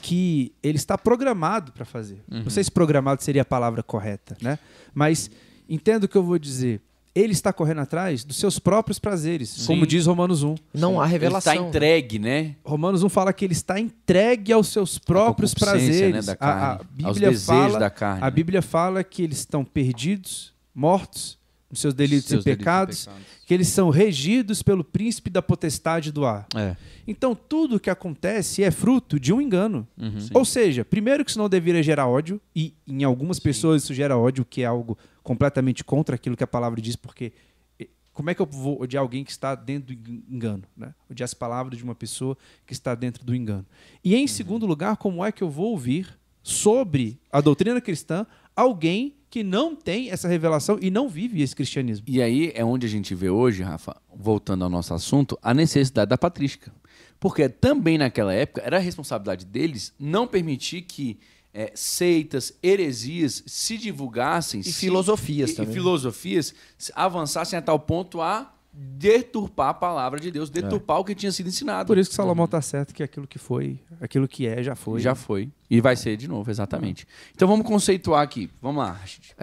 que 0.00 0.52
ele 0.62 0.76
está 0.76 0.96
programado 0.96 1.72
para 1.72 1.84
fazer. 1.84 2.22
Não 2.26 2.48
sei 2.48 2.64
se 2.64 2.70
programado 2.70 3.22
seria 3.22 3.42
a 3.42 3.44
palavra 3.44 3.82
correta, 3.82 4.36
né? 4.40 4.58
Mas 4.94 5.30
entendo 5.68 6.04
o 6.04 6.08
que 6.08 6.16
eu 6.16 6.22
vou 6.22 6.38
dizer. 6.38 6.80
Ele 7.12 7.32
está 7.32 7.52
correndo 7.52 7.80
atrás 7.80 8.22
dos 8.22 8.36
seus 8.36 8.60
próprios 8.60 9.00
prazeres, 9.00 9.66
como 9.66 9.84
diz 9.84 10.06
Romanos 10.06 10.44
1. 10.44 10.54
Não 10.72 11.00
há 11.00 11.04
Ele 11.06 11.12
revelação. 11.14 11.52
está 11.52 11.66
entregue, 11.66 12.20
né? 12.20 12.54
Romanos 12.64 13.02
1 13.02 13.08
fala 13.08 13.32
que 13.32 13.44
ele 13.44 13.52
está 13.52 13.80
entregue 13.80 14.52
aos 14.52 14.68
seus 14.68 14.96
próprios 14.96 15.52
concupiscência, 15.52 16.08
prazeres. 16.08 16.26
né, 16.28 16.34
da 16.40 16.46
A- 16.46 16.72
a, 16.72 16.72
aos 16.76 16.86
Bíblia 17.16 17.30
desejos 17.30 17.44
fala, 17.44 17.78
da 17.80 17.90
carne, 17.90 18.22
a 18.22 18.26
né? 18.26 18.30
Bíblia 18.30 18.62
fala 18.62 19.02
que 19.02 19.22
eles 19.24 19.38
estão 19.38 19.64
perdidos, 19.64 20.54
mortos 20.72 21.36
nos 21.70 21.80
seus 21.80 21.94
delitos 21.94 22.28
Seus 22.28 22.42
e 22.42 22.44
delitos 22.44 22.56
e 22.56 22.58
pecados, 22.58 23.04
pecados. 23.06 23.26
que 23.46 23.54
eles 23.54 23.68
são 23.68 23.90
regidos 23.90 24.62
pelo 24.62 24.82
príncipe 24.82 25.30
da 25.30 25.40
potestade 25.40 26.10
do 26.10 26.26
ar. 26.26 26.46
É. 26.56 26.76
Então, 27.06 27.34
tudo 27.34 27.78
que 27.78 27.88
acontece 27.88 28.62
é 28.62 28.70
fruto 28.70 29.20
de 29.20 29.32
um 29.32 29.40
engano. 29.40 29.86
Uhum. 29.96 30.28
Ou 30.34 30.44
seja, 30.44 30.84
primeiro 30.84 31.24
que 31.24 31.30
isso 31.30 31.38
não 31.38 31.48
deveria 31.48 31.82
gerar 31.82 32.08
ódio, 32.08 32.40
e 32.54 32.74
em 32.86 33.04
algumas 33.04 33.38
pessoas 33.38 33.84
isso 33.84 33.94
gera 33.94 34.18
ódio, 34.18 34.44
que 34.44 34.62
é 34.62 34.66
algo 34.66 34.98
completamente 35.22 35.84
contra 35.84 36.16
aquilo 36.16 36.36
que 36.36 36.44
a 36.44 36.46
palavra 36.46 36.80
diz, 36.80 36.96
porque 36.96 37.32
eh, 37.78 37.88
como 38.12 38.30
é 38.30 38.34
que 38.34 38.42
eu 38.42 38.46
vou 38.46 38.82
odiar 38.82 39.02
alguém 39.02 39.22
que 39.22 39.30
está 39.30 39.54
dentro 39.54 39.94
do 39.94 40.10
engano? 40.28 40.64
Né? 40.76 40.92
Odiar 41.08 41.24
as 41.24 41.34
palavras 41.34 41.78
de 41.78 41.84
uma 41.84 41.94
pessoa 41.94 42.36
que 42.66 42.72
está 42.72 42.96
dentro 42.96 43.24
do 43.24 43.34
engano. 43.34 43.66
E 44.02 44.16
em 44.16 44.26
segundo 44.26 44.66
lugar, 44.66 44.96
como 44.96 45.24
é 45.24 45.30
que 45.30 45.42
eu 45.42 45.48
vou 45.50 45.70
ouvir 45.70 46.18
sobre 46.42 47.20
a 47.30 47.40
doutrina 47.40 47.80
cristã 47.80 48.26
alguém 48.56 49.14
que 49.30 49.44
não 49.44 49.76
tem 49.76 50.10
essa 50.10 50.26
revelação 50.26 50.76
e 50.82 50.90
não 50.90 51.08
vive 51.08 51.40
esse 51.40 51.54
cristianismo. 51.54 52.04
E 52.08 52.20
aí 52.20 52.50
é 52.54 52.64
onde 52.64 52.84
a 52.86 52.88
gente 52.90 53.14
vê 53.14 53.30
hoje, 53.30 53.62
Rafa, 53.62 53.96
voltando 54.12 54.64
ao 54.64 54.70
nosso 54.70 54.92
assunto, 54.92 55.38
a 55.40 55.54
necessidade 55.54 56.08
da 56.08 56.18
patrística. 56.18 56.72
Porque 57.20 57.48
também 57.48 57.96
naquela 57.96 58.34
época 58.34 58.60
era 58.64 58.78
a 58.78 58.80
responsabilidade 58.80 59.44
deles 59.46 59.92
não 59.98 60.26
permitir 60.26 60.82
que 60.82 61.18
é, 61.52 61.70
seitas, 61.74 62.52
heresias 62.62 63.42
se 63.46 63.76
divulgassem. 63.78 64.60
E 64.60 64.64
se- 64.64 64.72
filosofias 64.72 65.50
e- 65.50 65.54
também. 65.54 65.70
E 65.70 65.74
filosofias 65.74 66.54
se 66.78 66.92
avançassem 66.96 67.58
a 67.58 67.62
tal 67.62 67.78
ponto 67.78 68.20
a 68.20 68.52
deturpar 68.82 69.68
a 69.68 69.74
palavra 69.74 70.18
de 70.18 70.30
Deus, 70.30 70.48
deturpar 70.48 70.98
o 71.00 71.04
que 71.04 71.14
tinha 71.14 71.30
sido 71.30 71.48
ensinado. 71.48 71.86
Por 71.86 71.98
isso 71.98 72.08
que 72.10 72.16
Salomão 72.16 72.46
está 72.46 72.62
certo 72.62 72.94
que 72.94 73.02
aquilo 73.02 73.26
que 73.26 73.38
foi, 73.38 73.78
aquilo 74.00 74.26
que 74.26 74.46
é, 74.46 74.62
já 74.62 74.74
foi. 74.74 75.00
Já 75.00 75.14
foi. 75.14 75.50
E 75.68 75.80
vai 75.80 75.94
ser 75.96 76.16
de 76.16 76.26
novo, 76.26 76.50
exatamente. 76.50 77.06
Então 77.34 77.46
vamos 77.46 77.66
conceituar 77.66 78.22
aqui. 78.22 78.50
Vamos 78.60 78.82
lá. 78.82 78.92
Rashid. 78.92 79.34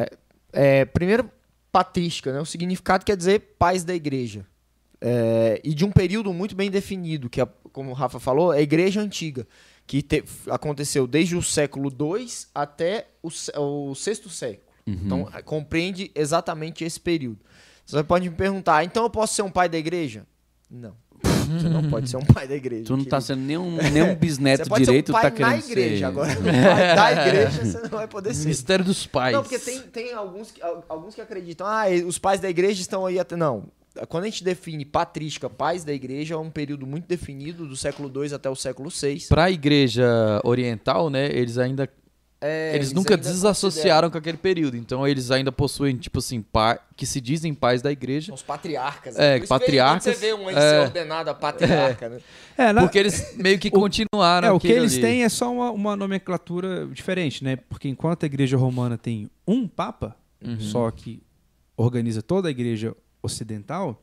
É, 0.51 0.85
primeiro, 0.85 1.29
patrística, 1.71 2.33
né? 2.33 2.39
O 2.39 2.45
significado 2.45 3.05
quer 3.05 3.15
dizer 3.15 3.55
paz 3.59 3.83
da 3.83 3.93
igreja. 3.93 4.45
É, 4.99 5.61
e 5.63 5.73
de 5.75 5.85
um 5.85 5.91
período 5.91 6.33
muito 6.33 6.55
bem 6.55 6.71
definido, 6.71 7.29
que, 7.29 7.39
é, 7.39 7.47
como 7.71 7.91
o 7.91 7.93
Rafa 7.93 8.19
falou, 8.19 8.51
é 8.51 8.57
a 8.57 8.61
igreja 8.61 8.99
antiga, 8.99 9.47
que 9.85 10.01
te- 10.01 10.23
aconteceu 10.49 11.05
desde 11.05 11.35
o 11.35 11.43
século 11.43 11.89
II 11.91 12.27
até 12.55 13.07
o, 13.21 13.29
o 13.91 13.93
sexto 13.95 14.29
século. 14.29 14.65
Então, 14.87 15.29
é, 15.33 15.41
compreende 15.41 16.09
exatamente 16.15 16.83
esse 16.83 16.99
período. 16.99 17.39
Você 17.87 18.03
pode 18.03 18.29
me 18.29 18.35
perguntar, 18.35 18.83
então 18.83 19.03
eu 19.03 19.09
posso 19.09 19.33
ser 19.33 19.41
um 19.41 19.49
pai 19.49 19.69
da 19.69 19.77
igreja? 19.77 20.25
Não. 20.69 20.93
Você 21.23 21.69
não 21.69 21.89
pode 21.89 22.09
ser 22.09 22.17
um 22.17 22.25
pai 22.25 22.45
da 22.45 22.55
igreja. 22.55 22.83
Tu 22.83 22.97
não 22.97 23.05
tá 23.05 23.17
querido. 23.21 23.25
sendo 23.25 23.41
nenhum, 23.41 23.77
nenhum 23.91 24.13
bisneto 24.19 24.65
Você 24.65 24.69
pode 24.69 24.83
direito, 24.83 25.05
ser 25.07 25.11
um 25.13 25.15
tu 25.15 25.21
pai 25.21 25.31
tá 25.31 25.39
na 25.47 25.57
igreja. 25.57 25.97
ser... 25.97 26.03
Agora, 26.03 26.31
um 26.37 26.95
pai 26.95 27.15
da 27.15 27.27
igreja 27.27 27.65
você 27.65 27.79
não 27.79 27.89
vai 27.89 28.07
poder 28.07 28.33
ser. 28.33 28.47
Mistério 28.49 28.83
dos 28.83 29.07
pais. 29.07 29.33
Não, 29.33 29.41
porque 29.41 29.57
tem, 29.57 29.79
tem 29.83 30.13
alguns, 30.13 30.51
que, 30.51 30.61
al- 30.61 30.83
alguns 30.89 31.15
que 31.15 31.21
acreditam, 31.21 31.65
ah, 31.65 31.85
os 32.05 32.19
pais 32.19 32.41
da 32.41 32.49
igreja 32.49 32.81
estão 32.81 33.05
aí 33.05 33.17
até. 33.17 33.37
Não. 33.37 33.63
Quando 34.09 34.25
a 34.25 34.27
gente 34.27 34.43
define 34.43 34.83
patrística, 34.85 35.49
pais 35.49 35.83
da 35.85 35.93
igreja, 35.93 36.35
é 36.35 36.37
um 36.37 36.51
período 36.51 36.85
muito 36.85 37.07
definido, 37.07 37.65
do 37.65 37.75
século 37.77 38.11
II 38.23 38.33
até 38.33 38.49
o 38.49 38.55
século 38.55 38.89
VI. 38.89 39.25
Pra 39.29 39.45
a 39.45 39.51
igreja 39.51 40.05
oriental, 40.43 41.09
né, 41.09 41.27
eles 41.31 41.57
ainda 41.57 41.89
É, 42.39 42.75
eles, 42.75 42.93
nunca 42.93 43.15
ainda 43.15 43.27
desassociaram 43.27 44.11
com 44.11 44.17
aquele 44.19 44.37
período. 44.37 44.77
Então 44.77 45.07
eles 45.07 45.31
ainda 45.31 45.51
possuem, 45.51 45.97
tipo 45.97 46.19
assim, 46.19 46.41
pa- 46.41 46.77
que 46.95 47.03
se 47.05 47.19
dizem 47.19 47.51
pais 47.53 47.81
da 47.81 47.91
igreja. 47.91 48.31
Os 48.33 48.43
patriarcas. 48.43 49.17
É, 49.17 49.39
que 49.39 49.47
patriarcas, 49.47 50.03
Você 50.03 50.13
vê 50.13 50.33
um 50.33 50.47
é. 50.49 50.81
ordenado 50.81 51.29
a 51.31 51.33
patriarca, 51.33 52.09
né? 52.09 52.19
É, 52.55 52.71
na- 52.71 52.81
Porque 52.81 52.99
eles 52.99 53.35
meio 53.37 53.57
que 53.57 53.69
continuaram 53.71 54.47
é, 54.49 54.51
o 54.51 54.59
que 54.59 54.67
eles 54.67 54.93
ali. 54.93 55.01
têm 55.01 55.23
é 55.23 55.29
só 55.29 55.51
uma, 55.51 55.71
uma 55.71 55.95
nomenclatura 55.95 56.85
diferente, 56.87 57.43
né? 57.43 57.55
Porque 57.55 57.89
enquanto 57.89 58.21
a 58.23 58.25
igreja 58.27 58.55
romana 58.55 58.97
tem 58.97 59.29
um 59.47 59.67
papa, 59.67 60.15
Uhum. 60.39 60.59
só 60.59 60.91
que 60.91 61.19
organiza 61.75 62.21
toda 62.21 62.47
a 62.47 62.51
igreja 62.51 62.95
ocidental, 63.23 63.99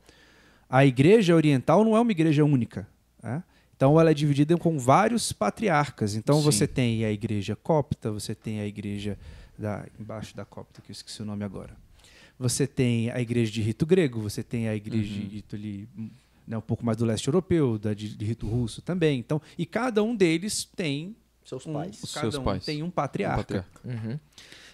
a 0.68 0.84
igreja 0.84 1.34
oriental 1.36 1.84
não 1.84 1.96
é 1.96 2.00
uma 2.00 2.10
igreja 2.10 2.44
única. 2.44 2.86
né? 3.22 3.42
Então 3.76 3.98
ela 4.00 4.10
é 4.10 4.14
dividida 4.14 4.56
com 4.56 4.78
vários 4.78 5.32
patriarcas. 5.32 6.14
Então 6.14 6.38
Sim. 6.38 6.44
você 6.44 6.66
tem 6.66 7.04
a 7.04 7.10
igreja 7.10 7.56
copta, 7.56 8.10
você 8.10 8.34
tem 8.34 8.60
a 8.60 8.66
igreja 8.66 9.18
da, 9.58 9.84
embaixo 9.98 10.36
da 10.36 10.44
copta, 10.44 10.80
que 10.80 10.90
eu 10.90 10.92
esqueci 10.92 11.22
o 11.22 11.24
nome 11.24 11.44
agora. 11.44 11.76
Você 12.38 12.66
tem 12.66 13.10
a 13.10 13.20
igreja 13.20 13.50
de 13.52 13.62
rito 13.62 13.86
grego, 13.86 14.20
você 14.20 14.42
tem 14.42 14.68
a 14.68 14.74
igreja 14.74 15.12
de 15.12 15.20
rito 15.20 15.56
ali, 15.56 15.88
né, 16.46 16.56
um 16.58 16.60
pouco 16.60 16.84
mais 16.84 16.98
do 16.98 17.04
leste 17.04 17.28
europeu, 17.28 17.78
da 17.78 17.94
de, 17.94 18.16
de 18.16 18.24
rito 18.24 18.46
russo 18.46 18.82
também. 18.82 19.18
Então, 19.18 19.40
e 19.56 19.64
cada 19.64 20.02
um 20.02 20.14
deles 20.14 20.68
tem 20.76 21.14
Seus 21.44 21.66
um, 21.66 21.72
pais. 21.74 22.00
Cada 22.12 22.30
seus 22.30 22.34
um 22.36 22.44
pais. 22.44 22.64
tem 22.64 22.82
um 22.82 22.86
Um 22.86 22.90
patriarca. 22.90 23.36
patriarca. 23.36 24.08
Uhum. 24.08 24.18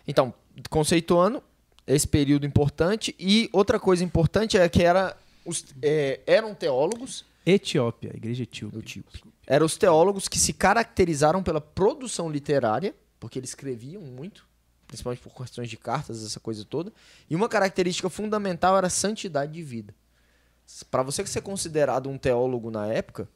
Então, 0.06 0.32
conceituando 0.68 1.42
esse 1.86 2.06
período 2.06 2.46
importante, 2.46 3.14
e 3.18 3.48
outra 3.52 3.78
coisa 3.80 4.04
importante 4.04 4.56
é 4.56 4.68
que 4.68 4.82
era, 4.82 5.16
os, 5.44 5.64
é, 5.82 6.20
eram 6.26 6.54
teólogos 6.54 7.24
Etiópia, 7.44 8.12
igreja 8.14 8.42
etíope. 8.42 8.78
Etíope. 8.78 9.22
Eram 9.46 9.66
os 9.66 9.76
teólogos 9.76 10.28
que 10.28 10.38
se 10.38 10.52
caracterizaram 10.52 11.42
pela 11.42 11.60
produção 11.60 12.30
literária, 12.30 12.94
porque 13.18 13.38
eles 13.38 13.50
escreviam 13.50 14.02
muito, 14.02 14.46
principalmente 14.86 15.22
por 15.22 15.34
questões 15.34 15.68
de 15.68 15.76
cartas, 15.76 16.24
essa 16.24 16.38
coisa 16.38 16.64
toda. 16.64 16.92
E 17.28 17.34
uma 17.34 17.48
característica 17.48 18.08
fundamental 18.08 18.76
era 18.76 18.86
a 18.86 18.90
santidade 18.90 19.52
de 19.52 19.62
vida. 19.62 19.94
Para 20.90 21.02
você 21.02 21.26
ser 21.26 21.40
considerado 21.40 22.08
um 22.08 22.16
teólogo 22.16 22.70
na 22.70 22.86
época, 22.86 23.28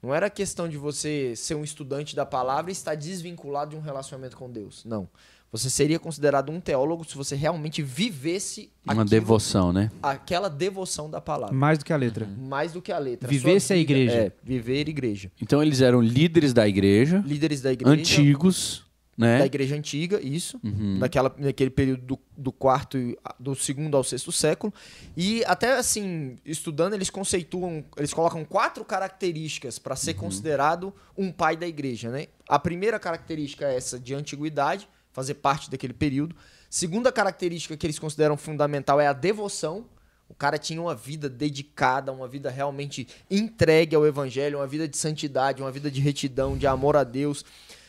não 0.00 0.14
era 0.14 0.30
questão 0.30 0.68
de 0.68 0.76
você 0.76 1.34
ser 1.34 1.56
um 1.56 1.64
estudante 1.64 2.14
da 2.14 2.24
palavra 2.24 2.70
e 2.70 2.72
estar 2.72 2.94
desvinculado 2.94 3.72
de 3.72 3.76
um 3.76 3.80
relacionamento 3.80 4.36
com 4.36 4.50
Deus. 4.50 4.84
Não. 4.84 5.08
Você 5.50 5.70
seria 5.70 5.98
considerado 5.98 6.50
um 6.52 6.60
teólogo 6.60 7.04
se 7.08 7.16
você 7.16 7.34
realmente 7.34 7.80
vivesse 7.82 8.70
Uma 8.84 8.92
aquilo- 8.92 9.08
devoção, 9.08 9.72
né? 9.72 9.90
aquela 10.02 10.50
devoção 10.50 11.08
da 11.08 11.20
palavra. 11.22 11.54
Mais 11.54 11.78
do 11.78 11.84
que 11.86 11.92
a 11.92 11.96
letra. 11.96 12.26
Mais 12.26 12.72
do 12.72 12.82
que 12.82 12.92
a 12.92 12.98
letra. 12.98 13.26
Vivesse 13.28 13.72
a 13.72 13.76
vida- 13.76 13.90
igreja. 13.92 14.12
É, 14.14 14.32
viver 14.44 14.88
igreja. 14.88 15.32
Então 15.40 15.62
eles 15.62 15.80
eram 15.80 16.02
líderes 16.02 16.52
da 16.52 16.68
igreja, 16.68 17.22
líderes 17.26 17.62
da 17.62 17.72
igreja. 17.72 17.94
antigos, 17.98 18.84
Da 19.16 19.26
né? 19.26 19.46
igreja 19.46 19.74
antiga, 19.74 20.20
isso. 20.20 20.60
Uhum. 20.62 20.98
Naquela, 20.98 21.34
naquele 21.38 21.70
período 21.70 22.02
do, 22.02 22.18
do 22.36 22.52
quarto, 22.52 22.98
e- 22.98 23.16
do 23.40 23.54
segundo 23.54 23.96
ao 23.96 24.04
sexto 24.04 24.30
século. 24.30 24.70
E 25.16 25.42
até 25.46 25.78
assim, 25.78 26.36
estudando, 26.44 26.92
eles 26.92 27.08
conceituam, 27.08 27.82
eles 27.96 28.12
colocam 28.12 28.44
quatro 28.44 28.84
características 28.84 29.78
para 29.78 29.96
ser 29.96 30.12
considerado 30.12 30.92
um 31.16 31.32
pai 31.32 31.56
da 31.56 31.66
igreja, 31.66 32.10
né? 32.10 32.26
A 32.46 32.58
primeira 32.58 32.98
característica 32.98 33.64
é 33.66 33.76
essa 33.76 33.98
de 33.98 34.14
antiguidade, 34.14 34.86
fazer 35.12 35.34
parte 35.34 35.70
daquele 35.70 35.92
período. 35.92 36.34
Segunda 36.70 37.10
característica 37.10 37.76
que 37.76 37.86
eles 37.86 37.98
consideram 37.98 38.36
fundamental 38.36 39.00
é 39.00 39.06
a 39.06 39.12
devoção. 39.12 39.86
O 40.28 40.34
cara 40.34 40.58
tinha 40.58 40.80
uma 40.80 40.94
vida 40.94 41.28
dedicada, 41.28 42.12
uma 42.12 42.28
vida 42.28 42.50
realmente 42.50 43.08
entregue 43.30 43.96
ao 43.96 44.06
evangelho, 44.06 44.58
uma 44.58 44.66
vida 44.66 44.86
de 44.86 44.96
santidade, 44.96 45.62
uma 45.62 45.72
vida 45.72 45.90
de 45.90 46.00
retidão, 46.00 46.56
de 46.56 46.66
amor 46.66 46.96
a 46.96 47.04
Deus. 47.04 47.44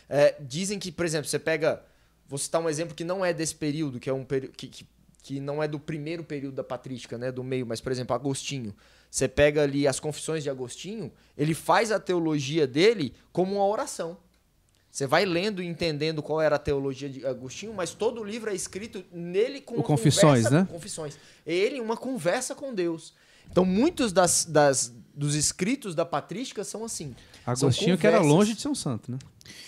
É, 0.07 0.35
dizem 0.39 0.79
que, 0.79 0.91
por 0.91 1.05
exemplo, 1.05 1.27
você 1.29 1.37
pega. 1.37 1.83
Vou 2.27 2.37
citar 2.37 2.61
um 2.61 2.69
exemplo 2.69 2.95
que 2.95 3.03
não 3.03 3.25
é 3.25 3.33
desse 3.33 3.55
período, 3.55 3.99
que 3.99 4.09
é 4.09 4.13
um. 4.13 4.23
Que, 4.23 4.47
que, 4.67 4.87
que 5.21 5.39
não 5.39 5.61
é 5.61 5.67
do 5.67 5.79
primeiro 5.79 6.23
período 6.23 6.55
da 6.55 6.63
patrística, 6.63 7.17
né? 7.17 7.31
Do 7.31 7.43
meio, 7.43 7.65
mas, 7.65 7.81
por 7.81 7.91
exemplo, 7.91 8.15
Agostinho. 8.15 8.73
Você 9.11 9.27
pega 9.27 9.63
ali 9.63 9.87
as 9.87 9.99
confissões 9.99 10.43
de 10.43 10.49
Agostinho, 10.49 11.11
ele 11.37 11.53
faz 11.53 11.91
a 11.91 11.99
teologia 11.99 12.65
dele 12.65 13.13
como 13.33 13.55
uma 13.55 13.65
oração. 13.65 14.17
Você 14.91 15.05
vai 15.05 15.23
lendo 15.25 15.61
e 15.61 15.67
entendendo 15.67 16.21
qual 16.23 16.41
era 16.41 16.55
a 16.55 16.59
teologia 16.59 17.07
de 17.09 17.25
Agostinho, 17.25 17.73
mas 17.73 17.93
todo 17.93 18.21
o 18.21 18.23
livro 18.23 18.49
é 18.49 18.55
escrito 18.55 19.03
nele 19.11 19.61
com 19.61 19.81
Confissões, 19.83 20.43
conversa, 20.45 20.49
né? 20.61 20.67
Confissões. 20.69 21.17
Ele 21.45 21.77
em 21.77 21.81
uma 21.81 21.95
conversa 21.95 22.55
com 22.55 22.73
Deus. 22.73 23.13
Então, 23.51 23.63
muitos 23.65 24.11
das, 24.11 24.45
das- 24.45 24.93
dos 25.13 25.35
escritos 25.35 25.93
da 25.95 26.05
patrística 26.05 26.63
são 26.63 26.83
assim. 26.85 27.15
Agostinho 27.45 27.91
São 27.91 27.97
que 27.97 28.07
era 28.07 28.19
longe 28.21 28.53
de 28.53 28.61
ser 28.61 28.67
um 28.69 28.75
santo, 28.75 29.11
né? 29.11 29.17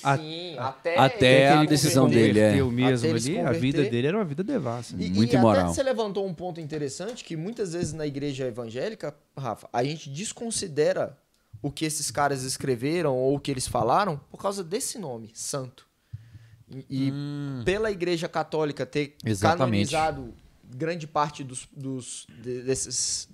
A- 0.03 0.17
Sim, 0.17 0.55
até, 0.59 0.97
até 0.97 1.47
a 1.49 1.65
decisão 1.65 2.07
dele, 2.07 2.39
é. 2.39 2.51
Mesmo 2.53 2.85
Até 2.85 3.07
ele 3.09 3.19
se 3.19 3.37
ali, 3.37 3.39
a 3.39 3.51
vida 3.51 3.83
dele 3.83 4.07
era 4.07 4.17
uma 4.17 4.25
vida 4.25 4.43
devassa. 4.43 4.95
E, 4.97 5.09
Muito 5.09 5.33
e 5.33 5.37
imoral. 5.37 5.65
até 5.65 5.73
você 5.73 5.83
levantou 5.83 6.25
um 6.27 6.33
ponto 6.33 6.59
interessante 6.61 7.23
que 7.23 7.35
muitas 7.35 7.73
vezes 7.73 7.91
na 7.93 8.05
igreja 8.05 8.45
evangélica, 8.47 9.15
Rafa, 9.37 9.67
a 9.73 9.83
gente 9.83 10.09
desconsidera 10.09 11.17
o 11.62 11.72
que 11.72 11.86
esses 11.86 12.10
caras 12.12 12.44
escreveram 12.44 13.15
ou 13.15 13.36
o 13.36 13.39
que 13.39 13.51
eles 13.51 13.68
falaram 13.68 14.20
por 14.30 14.41
causa 14.41 14.63
desse 14.63 14.98
nome, 14.98 15.30
santo. 15.34 15.88
E, 16.89 17.10
e 17.10 17.13
pela 17.65 17.91
igreja 17.91 18.27
católica 18.30 18.86
ter 18.86 19.15
Exatamente. 19.25 19.91
canonizado 19.91 20.34
grande 20.74 21.06
parte 21.06 21.44
dos, 21.44 21.68
dos 21.75 22.25
de- 22.41 22.62
desses 22.63 23.27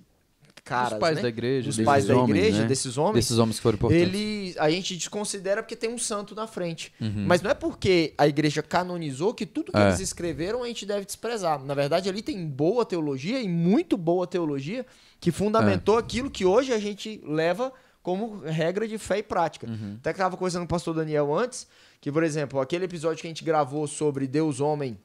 caras, 0.64 0.90
Dos 0.94 1.00
pais 1.00 1.16
né? 1.18 1.22
da 1.22 1.30
igreja, 1.30 1.68
dos 1.68 1.76
desses 1.78 1.86
pais 1.86 2.06
da 2.08 2.18
homens, 2.18 2.38
igreja, 2.40 2.62
né? 2.64 2.68
desses 2.68 2.98
homens, 2.98 3.16
desses 3.26 3.38
homens 3.38 3.56
que 3.58 3.62
foram 3.62 3.76
importantes. 3.78 4.02
ele 4.14 4.56
a 4.60 4.70
gente 4.70 4.98
desconsidera 4.98 5.62
porque 5.64 5.76
tem 5.78 5.90
um 5.90 5.98
santo 6.00 6.36
na 6.36 6.46
frente. 6.48 6.92
Uhum. 7.00 7.26
Mas 7.28 7.42
não 7.42 7.50
é 7.50 7.54
porque 7.54 8.14
a 8.18 8.28
igreja 8.28 8.62
canonizou 8.62 9.34
que 9.34 9.46
tudo 9.46 9.72
que 9.72 9.78
É. 9.78 9.88
eles 9.88 10.00
escreveram 10.02 10.64
a 10.64 10.68
gente 10.68 10.86
deve 10.86 11.06
desprezar. 11.06 11.64
Na 11.64 11.74
verdade, 11.76 12.10
ali 12.10 12.22
tem 12.22 12.46
boa 12.46 12.84
teologia 12.84 13.40
e 13.40 13.48
muito 13.48 13.96
boa 13.96 14.28
teologia 14.28 14.86
que 15.22 15.32
fundamentou 15.32 15.96
É. 15.98 16.00
aquilo 16.00 16.30
que 16.30 16.44
hoje 16.44 16.74
a 16.74 16.80
gente 16.80 17.22
leva 17.24 17.72
como 18.08 18.40
regra 18.40 18.88
de 18.88 18.98
fé 18.98 19.18
e 19.18 19.24
prática. 19.24 19.68
Uhum. 19.68 19.98
Até 20.00 20.14
que 20.14 20.18
estava 20.18 20.38
conversando 20.38 20.62
com 20.62 20.68
o 20.68 20.70
pastor 20.70 20.96
Daniel 20.96 21.36
antes, 21.36 21.68
que, 22.00 22.10
por 22.10 22.24
exemplo, 22.24 22.62
aquele 22.62 22.86
episódio 22.86 23.20
que 23.20 23.28
a 23.28 23.30
gente 23.30 23.44
gravou 23.44 23.86
sobre 23.86 24.26
Deus 24.26 24.62
homem, 24.62 24.98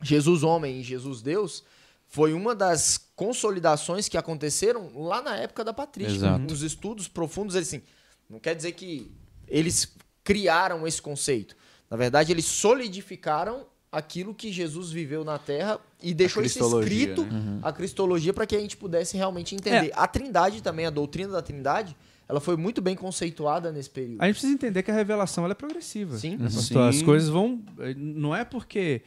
Jesus 0.00 0.44
homem 0.44 0.78
e 0.78 0.82
Jesus 0.84 1.20
Deus, 1.20 1.64
foi 2.06 2.32
uma 2.32 2.54
das 2.54 3.00
consolidações 3.16 4.08
que 4.08 4.16
aconteceram 4.16 4.92
lá 4.94 5.20
na 5.20 5.34
época 5.34 5.64
da 5.64 5.72
patrística. 5.72 6.24
Exato. 6.24 6.54
Os 6.54 6.62
estudos 6.62 7.08
profundos, 7.08 7.56
eles 7.56 7.66
assim, 7.66 7.82
não 8.30 8.38
quer 8.38 8.54
dizer 8.54 8.70
que 8.74 9.10
eles 9.48 9.96
criaram 10.22 10.86
esse 10.86 11.02
conceito. 11.02 11.56
Na 11.90 11.96
verdade, 11.96 12.30
eles 12.30 12.44
solidificaram 12.44 13.66
aquilo 13.90 14.32
que 14.32 14.52
Jesus 14.52 14.92
viveu 14.92 15.24
na 15.24 15.36
Terra 15.36 15.80
e 16.00 16.14
deixou 16.14 16.44
isso 16.44 16.60
escrito, 16.78 17.24
né? 17.24 17.58
a 17.60 17.72
cristologia, 17.72 18.32
para 18.32 18.46
que 18.46 18.54
a 18.54 18.60
gente 18.60 18.76
pudesse 18.76 19.16
realmente 19.16 19.52
entender. 19.52 19.90
A 19.96 20.06
Trindade 20.06 20.62
também, 20.62 20.86
a 20.86 20.90
doutrina 20.90 21.32
da 21.32 21.42
Trindade, 21.42 21.96
ela 22.28 22.40
foi 22.40 22.56
muito 22.56 22.82
bem 22.82 22.96
conceituada 22.96 23.70
nesse 23.70 23.90
período. 23.90 24.20
A 24.20 24.26
gente 24.26 24.34
precisa 24.34 24.52
entender 24.52 24.82
que 24.82 24.90
a 24.90 24.94
revelação 24.94 25.44
ela 25.44 25.52
é 25.52 25.54
progressiva. 25.54 26.16
Sim. 26.16 26.36
né, 26.36 26.50
Sim. 26.50 26.78
As 26.78 27.02
coisas 27.02 27.28
vão. 27.28 27.62
Não 27.96 28.34
é 28.34 28.44
porque 28.44 29.02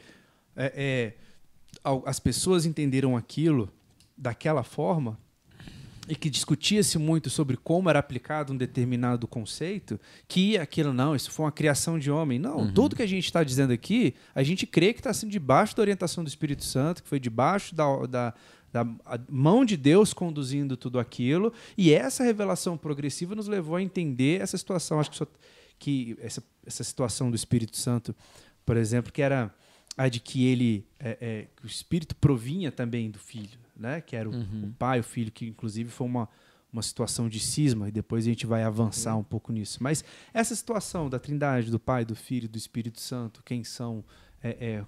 é, 0.56 1.14
é, 1.84 1.90
as 2.06 2.18
pessoas 2.18 2.64
entenderam 2.64 3.16
aquilo 3.16 3.70
daquela 4.16 4.62
forma 4.62 5.18
e 6.08 6.16
que 6.16 6.28
discutia-se 6.28 6.98
muito 6.98 7.30
sobre 7.30 7.56
como 7.56 7.88
era 7.88 8.00
aplicado 8.00 8.52
um 8.52 8.56
determinado 8.56 9.28
conceito, 9.28 10.00
que 10.26 10.58
aquilo 10.58 10.92
não, 10.92 11.14
isso 11.14 11.30
foi 11.30 11.44
uma 11.44 11.52
criação 11.52 11.98
de 11.98 12.10
homem. 12.10 12.36
Não, 12.36 12.72
tudo 12.72 12.96
que 12.96 13.02
a 13.02 13.06
gente 13.06 13.26
está 13.26 13.44
dizendo 13.44 13.72
aqui, 13.72 14.14
a 14.34 14.42
gente 14.42 14.66
crê 14.66 14.92
que 14.92 14.98
está 14.98 15.12
sendo 15.12 15.30
debaixo 15.30 15.76
da 15.76 15.82
orientação 15.82 16.24
do 16.24 16.28
Espírito 16.28 16.64
Santo, 16.64 17.02
que 17.02 17.08
foi 17.08 17.20
debaixo 17.20 17.76
da, 17.76 17.84
da, 18.06 18.34
da 18.72 18.86
mão 19.28 19.64
de 19.64 19.76
Deus 19.76 20.12
conduzindo 20.12 20.76
tudo 20.76 20.98
aquilo, 20.98 21.52
e 21.76 21.92
essa 21.92 22.22
revelação 22.22 22.76
progressiva 22.78 23.34
nos 23.34 23.48
levou 23.48 23.76
a 23.76 23.82
entender 23.82 24.40
essa 24.40 24.56
situação. 24.56 25.00
Acho 25.00 25.10
que, 25.10 25.16
só- 25.16 25.26
que 25.78 26.16
essa, 26.20 26.42
essa 26.64 26.84
situação 26.84 27.30
do 27.30 27.36
Espírito 27.36 27.76
Santo, 27.76 28.14
por 28.64 28.76
exemplo, 28.76 29.12
que 29.12 29.22
era 29.22 29.52
a 29.96 30.08
de 30.08 30.20
que 30.20 30.46
ele 30.46 30.86
é, 30.98 31.18
é, 31.20 31.46
que 31.56 31.64
o 31.64 31.66
Espírito 31.66 32.14
provinha 32.14 32.70
também 32.70 33.10
do 33.10 33.18
Filho, 33.18 33.58
né? 33.76 34.00
Que 34.00 34.14
era 34.14 34.28
o, 34.28 34.32
o 34.66 34.72
Pai, 34.78 35.00
o 35.00 35.04
Filho, 35.04 35.32
que 35.32 35.46
inclusive 35.46 35.90
foi 35.90 36.06
uma 36.06 36.28
uma 36.72 36.82
situação 36.82 37.28
de 37.28 37.40
cisma 37.40 37.88
e 37.88 37.90
depois 37.90 38.24
a 38.24 38.28
gente 38.28 38.46
vai 38.46 38.62
avançar 38.62 39.16
um 39.16 39.24
pouco 39.24 39.50
nisso. 39.52 39.82
Mas 39.82 40.04
essa 40.32 40.54
situação 40.54 41.10
da 41.10 41.18
Trindade, 41.18 41.68
do 41.68 41.80
Pai, 41.80 42.04
do 42.04 42.14
Filho, 42.14 42.48
do 42.48 42.56
Espírito 42.56 43.00
Santo, 43.00 43.42
quem 43.44 43.64
são, 43.64 44.04
é, 44.40 44.50
é, 44.50 44.84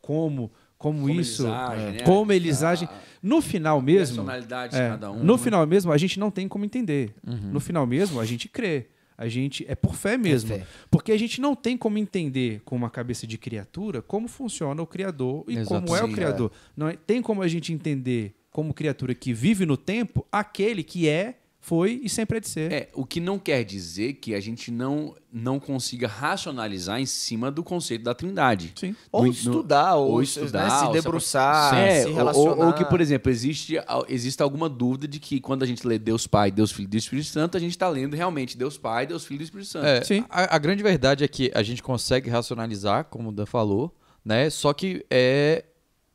como 0.00 0.50
como, 0.78 1.00
Como 1.00 1.10
eles 1.10 1.28
isso, 1.28 1.46
agem, 1.48 1.86
é, 1.86 1.90
né? 1.92 1.98
como 2.00 2.32
eles 2.32 2.62
A- 2.62 2.70
agem, 2.70 2.88
no 3.22 3.40
final 3.40 3.80
mesmo, 3.80 4.16
personalidade 4.16 4.72
de 4.74 4.80
é, 4.80 4.88
cada 4.90 5.10
um, 5.10 5.22
no 5.24 5.36
né? 5.36 5.42
final 5.42 5.66
mesmo 5.66 5.90
a 5.92 5.96
gente 5.96 6.18
não 6.20 6.30
tem 6.30 6.46
como 6.46 6.64
entender. 6.64 7.14
Uhum. 7.26 7.50
No 7.52 7.60
final 7.60 7.86
mesmo 7.86 8.20
a 8.20 8.24
gente 8.24 8.48
crê. 8.48 8.86
A 9.18 9.28
gente 9.28 9.64
é 9.66 9.74
por 9.74 9.94
fé 9.94 10.18
mesmo. 10.18 10.50
fé. 10.50 10.66
Porque 10.90 11.10
a 11.10 11.18
gente 11.18 11.40
não 11.40 11.54
tem 11.56 11.74
como 11.74 11.96
entender 11.96 12.60
com 12.66 12.76
uma 12.76 12.90
cabeça 12.90 13.26
de 13.26 13.38
criatura 13.38 14.02
como 14.02 14.28
funciona 14.28 14.82
o 14.82 14.86
Criador 14.86 15.42
e 15.48 15.56
Exato. 15.56 15.68
como 15.86 15.96
é 15.96 16.04
o 16.04 16.06
Sim, 16.06 16.12
Criador. 16.12 16.52
Não 16.76 16.86
é- 16.88 16.96
tem 16.96 17.22
como 17.22 17.40
a 17.40 17.48
gente 17.48 17.72
entender 17.72 18.34
como 18.50 18.74
criatura 18.74 19.14
que 19.14 19.32
vive 19.32 19.64
no 19.64 19.76
tempo 19.78 20.26
aquele 20.30 20.82
que 20.82 21.08
é, 21.08 21.38
foi 21.66 22.00
e 22.04 22.08
sempre 22.08 22.38
é 22.38 22.40
de 22.40 22.48
ser. 22.48 22.72
É, 22.72 22.88
o 22.94 23.04
que 23.04 23.18
não 23.18 23.40
quer 23.40 23.64
dizer 23.64 24.12
que 24.14 24.36
a 24.36 24.40
gente 24.40 24.70
não, 24.70 25.16
não 25.32 25.58
consiga 25.58 26.06
racionalizar 26.06 27.00
em 27.00 27.06
cima 27.06 27.50
do 27.50 27.64
conceito 27.64 28.04
da 28.04 28.14
trindade. 28.14 28.72
Sim. 28.76 28.94
Ou 29.10 29.24
No- 29.24 29.30
estudar, 29.32 29.96
ou, 29.96 30.12
ou 30.12 30.18
né, 30.18 30.22
estudar, 30.24 30.70
se 30.70 30.84
ou 30.86 30.92
debruçar, 30.92 31.74
É, 31.76 32.02
se 32.02 32.06
ou- 32.08 32.14
relacionar. 32.14 32.50
ou, 32.56 32.66
ou 32.66 32.72
que, 32.72 32.84
por 32.84 33.00
exemplo, 33.00 33.32
existe, 33.32 33.74
existe 34.08 34.40
alguma 34.44 34.68
dúvida 34.68 35.08
de 35.08 35.18
que 35.18 35.40
quando 35.40 35.64
a 35.64 35.66
gente 35.66 35.84
lê 35.84 35.98
Deus 35.98 36.24
Pai, 36.24 36.52
Deus 36.52 36.70
Filho 36.70 36.84
e 36.86 36.90
Deus 36.90 37.02
Espírito 37.02 37.26
Santo, 37.30 37.56
a 37.56 37.60
gente 37.60 37.72
está 37.72 37.88
lendo 37.88 38.14
realmente 38.14 38.56
Deus 38.56 38.78
Pai, 38.78 39.04
Deus 39.04 39.24
Filho 39.24 39.40
e 39.40 39.44
Espírito 39.44 39.68
Santo. 39.68 39.86
É, 39.86 40.04
Sim. 40.04 40.24
A, 40.30 40.54
a 40.54 40.58
grande 40.58 40.84
verdade 40.84 41.24
é 41.24 41.28
que 41.28 41.50
a 41.52 41.64
gente 41.64 41.82
consegue 41.82 42.30
racionalizar, 42.30 43.06
como 43.06 43.30
o 43.30 43.32
Dan 43.32 43.44
falou, 43.44 43.92
né? 44.24 44.48
Só 44.50 44.72
que 44.72 45.04
é, 45.10 45.64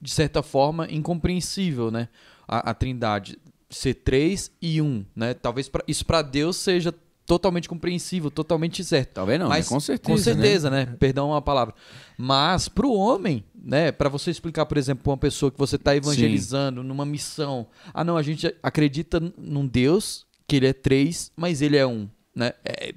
de 0.02 0.12
certa 0.12 0.42
forma, 0.42 0.88
incompreensível, 0.90 1.92
né? 1.92 2.08
A, 2.48 2.70
a 2.72 2.74
trindade 2.74 3.38
ser 3.72 3.96
três 3.96 4.52
e 4.62 4.82
um, 4.82 5.06
né? 5.16 5.34
Talvez 5.34 5.68
pra, 5.68 5.84
isso 5.88 6.06
para 6.06 6.22
Deus 6.22 6.58
seja 6.58 6.94
totalmente 7.26 7.70
compreensível, 7.70 8.30
totalmente 8.30 8.84
certo. 8.84 9.14
Talvez 9.14 9.40
não, 9.40 9.48
Mas, 9.48 9.66
né? 9.66 9.70
com 9.70 9.80
certeza. 9.80 10.12
Com 10.12 10.18
certeza, 10.18 10.70
né? 10.70 10.86
Perdão 11.00 11.34
a 11.34 11.42
palavra. 11.42 11.74
Mas 12.18 12.68
pro 12.68 12.92
homem, 12.92 13.44
né? 13.56 13.92
Para 13.92 14.10
você 14.10 14.30
explicar, 14.30 14.66
por 14.66 14.78
exemplo, 14.78 15.04
pra 15.04 15.12
uma 15.12 15.18
pessoa 15.18 15.52
que 15.52 15.58
você 15.58 15.78
tá 15.78 15.96
evangelizando 15.96 16.84
numa 16.84 17.06
missão. 17.06 17.68
Ah, 17.94 18.04
não, 18.04 18.18
a 18.18 18.22
gente 18.22 18.54
acredita 18.62 19.20
num 19.38 19.66
Deus 19.66 20.26
que 20.48 20.58
ele 20.58 20.68
é 20.68 20.74
três, 20.74 21.32
mas 21.36 21.62
ele 21.62 21.78
é 21.78 21.88
um, 21.88 22.10
né? 22.36 22.52
É, 22.66 22.94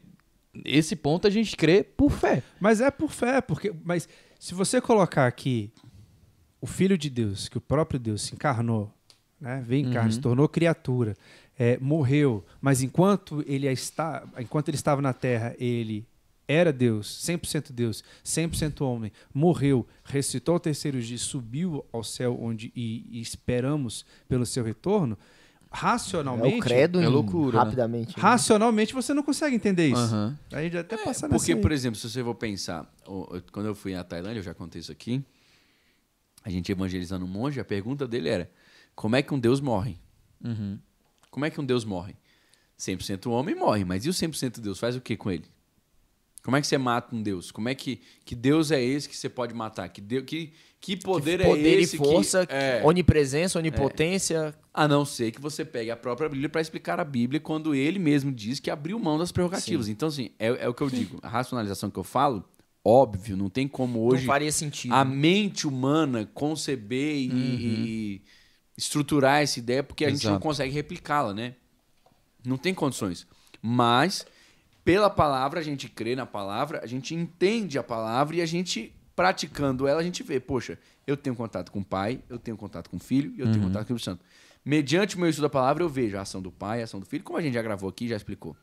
esse 0.65 0.97
ponto 0.97 1.27
a 1.27 1.31
gente 1.31 1.57
crê 1.57 1.85
por 1.85 2.11
fé. 2.11 2.43
Mas 2.59 2.81
é 2.81 2.91
por 2.91 3.11
fé, 3.11 3.41
porque. 3.41 3.73
Mas 3.85 4.09
se 4.39 4.55
você 4.55 4.81
colocar 4.81 5.27
aqui 5.27 5.73
o 6.61 6.67
Filho 6.67 6.99
de 6.99 7.11
Deus, 7.11 7.49
que 7.49 7.59
o 7.59 7.61
próprio 7.61 8.01
Deus 8.01 8.23
se 8.23 8.35
encarnou, 8.35 8.93
né? 9.45 9.63
Veio 9.67 9.87
em 9.87 9.93
carne, 9.93 10.11
se 10.11 10.21
tornou 10.21 10.49
criatura, 10.49 11.15
é, 11.59 11.79
morreu, 11.79 12.43
mas 12.63 12.83
enquanto 12.83 13.45
ele 13.47 13.69
está, 13.69 14.25
enquanto 14.39 14.71
ele 14.71 14.77
estava 14.77 15.03
na 15.03 15.13
Terra, 15.13 15.55
ele 15.59 16.07
era 16.49 16.73
Deus, 16.73 17.23
100% 17.27 17.73
Deus, 17.73 18.03
100% 18.25 18.81
homem, 18.81 19.13
morreu, 19.33 19.87
ressuscitou 20.03 20.55
ao 20.55 20.61
terceiro 20.61 21.01
dia, 21.01 21.19
subiu 21.19 21.85
ao 21.93 22.03
céu 22.03 22.39
onde 22.41 22.73
e, 22.75 23.07
e 23.11 23.21
esperamos 23.21 24.05
pelo 24.27 24.47
seu 24.47 24.65
retorno. 24.65 25.17
É 25.71 25.77
Racionalmente, 25.77 26.59
o 26.59 26.61
credo 26.61 27.01
é 27.01 27.09
loucura, 27.09 27.59
né? 27.59 27.65
rapidamente. 27.65 28.17
né? 28.17 28.23
racionalmente 28.23 28.95
você 28.95 29.13
não 29.13 29.23
consegue 29.23 29.57
entender 29.57 29.89
isso. 29.89 29.97
Aham. 29.97 30.39
Aí 30.53 30.71
já 30.71 30.81
até 30.81 30.97
passa 30.97 31.29
Porque, 31.29 31.55
por 31.57 31.73
exemplo, 31.73 31.99
se 31.99 32.09
você 32.09 32.23
for 32.23 32.35
pensar, 32.35 32.91
quando 33.53 33.67
eu 33.67 33.75
fui 33.75 33.95
à 33.95 34.05
Tailândia, 34.05 34.39
eu 34.39 34.45
já 34.45 34.55
contei 34.55 34.81
isso 34.81 34.93
aqui, 34.93 35.23
a 36.45 36.51
gente 36.51 36.71
evangelizando 36.71 37.25
um 37.25 37.29
monge, 37.29 37.59
a 37.59 37.65
pergunta 37.65 38.07
dele 38.07 38.29
era: 38.29 38.51
como 38.95 39.17
é 39.17 39.23
que 39.23 39.35
um 39.35 39.39
Deus 39.39 39.61
morre? 39.61 39.99
Uhum. 40.43 40.79
Como 41.31 41.45
é 41.45 41.51
que 41.51 41.61
um 41.61 41.65
Deus 41.65 41.85
morre? 41.85 42.15
100% 42.79 43.31
homem 43.31 43.55
morre, 43.55 43.85
mas 43.85 44.05
e 44.05 44.09
o 44.09 44.13
100% 44.13 44.61
Deus 44.61 44.79
faz 44.79 44.97
o 44.97 45.01
que 45.01 45.17
com 45.17 45.31
ele? 45.31 45.45
Como 46.45 46.57
é 46.57 46.61
que 46.61 46.67
você 46.67 46.77
mata 46.77 47.17
um 47.17 47.23
Deus? 47.23 47.51
Como 47.51 47.71
é 47.71 47.75
que, 47.75 48.03
que 48.23 48.35
Deus 48.35 48.71
é 48.71 48.83
esse 48.83 49.09
que 49.09 49.17
você 49.17 49.31
pode 49.31 49.55
matar? 49.55 49.89
Que, 49.89 50.01
Deus, 50.03 50.25
que, 50.27 50.53
que 50.79 50.95
poder, 50.95 51.39
Que 51.39 51.45
poder 51.47 51.79
é 51.79 51.81
esse 51.81 51.97
e 51.97 51.99
força, 51.99 52.47
que... 52.47 52.53
É, 52.55 52.83
onipresença, 52.85 53.59
onipotência. 53.59 54.55
a 54.73 54.87
não 54.87 55.07
ser 55.07 55.31
que 55.33 55.41
você 55.41 55.65
pegue 55.65 55.91
a 55.91 55.97
própria 55.97 56.29
Bíblia 56.29 56.51
para 56.51 56.61
explicar 56.61 57.01
a 57.01 57.05
Bíblia 57.05 57.41
quando 57.41 57.75
ele 57.75 57.99
mesmo 57.99 58.31
diz 58.31 58.61
que 58.61 58.71
abriu 58.71 58.99
mão 58.99 59.19
das 59.19 59.33
prerrogativas. 59.33 59.89
Então, 59.89 60.09
assim, 60.09 60.33
é, 60.39 60.49
é 60.49 60.69
o 60.69 60.75
que 60.75 60.83
eu 60.83 60.91
digo. 60.91 61.19
A 61.23 61.29
racionalização 61.29 61.91
que 61.91 61.99
eu 61.99 62.05
falo, 62.05 62.45
óbvio, 62.85 63.39
não 63.39 63.49
tem 63.49 63.67
como 63.67 64.05
hoje 64.05 64.27
não 64.27 64.27
faria 64.27 64.53
sentido. 64.53 64.93
a 64.93 65.03
mente 65.03 65.67
humana 65.67 66.29
conceber 66.35 67.17
e, 67.17 67.31
e 67.33 68.23
estruturar 68.77 69.43
essa 69.43 69.59
ideia 69.59 69.83
porque 69.83 70.05
a 70.05 70.11
gente 70.11 70.25
não 70.25 70.33
Exato. 70.33 70.43
consegue 70.43 70.73
replicá-la, 70.73 71.33
né? 71.33 71.55
Não 72.45 72.57
tem 72.57 72.75
condições. 72.75 73.27
Mas, 73.63 74.27
pela 74.85 75.09
palavra, 75.09 75.61
a 75.61 75.63
gente 75.63 75.89
crê 75.89 76.15
na 76.15 76.27
palavra, 76.27 76.81
a 76.83 76.87
gente 76.87 77.15
entende 77.15 77.79
a 77.79 77.83
palavra 77.83 78.37
e 78.37 78.43
a 78.43 78.47
gente, 78.47 78.95
praticando 79.17 79.87
ela, 79.87 80.01
a 80.01 80.05
gente 80.05 80.23
vê, 80.23 80.39
poxa, 80.39 80.79
eu 81.07 81.17
tenho 81.17 81.35
contato 81.35 81.71
com 81.71 81.81
o 81.81 81.85
Pai, 81.85 82.21
eu 82.29 82.39
tenho 82.39 82.57
contato 82.57 82.91
com 82.91 82.97
o 82.97 83.01
Filho 83.01 83.33
e 83.37 83.41
eu 83.41 83.51
tenho 83.51 83.65
contato 83.65 83.87
com 83.89 83.95
o 83.95 83.99
Santo. 83.99 84.25
Mediante 84.65 85.17
o 85.17 85.21
meu 85.21 85.29
estudo 85.29 85.45
da 85.45 85.51
palavra, 85.51 85.83
eu 85.83 85.89
vejo 85.89 86.17
a 86.17 86.23
ação 86.23 86.41
do 86.41 86.51
Pai, 86.51 86.81
a 86.81 86.85
ação 86.85 86.99
do 86.99 87.07
Filho, 87.07 87.23
como 87.23 87.39
a 87.39 87.43
gente 87.43 87.55
já 87.55 87.63
gravou 87.63 87.89
aqui, 87.89 88.09
já 88.09 88.17
explicou. 88.17 88.57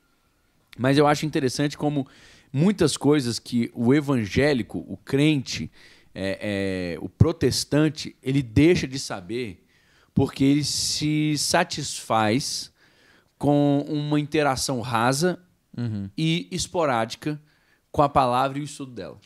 Mas 0.78 0.97
eu 0.97 1.06
acho 1.06 1.26
interessante 1.26 1.78
como 1.78 2.08
muitas 2.52 2.97
coisas 2.97 3.39
que 3.39 3.71
o 3.74 3.93
evangélico, 3.93 4.80
o 4.88 4.97
crente, 4.97 5.71
é, 6.13 6.95
é, 6.95 7.00
o 7.00 7.08
protestante, 7.08 8.15
ele 8.21 8.41
deixa 8.41 8.88
de 8.88 8.97
saber 8.97 9.63
porque 10.13 10.43
ele 10.43 10.63
se 10.63 11.36
satisfaz 11.38 12.71
com 13.38 13.86
uma 13.88 14.19
interação 14.19 14.82
rasa 14.82 15.39
e 16.17 16.47
esporádica 16.52 17.41
com 17.91 18.02
a 18.02 18.10
palavra 18.10 18.60
e 18.60 18.62
o 18.62 18.63
estudo 18.63 18.91
dela. 18.91 19.19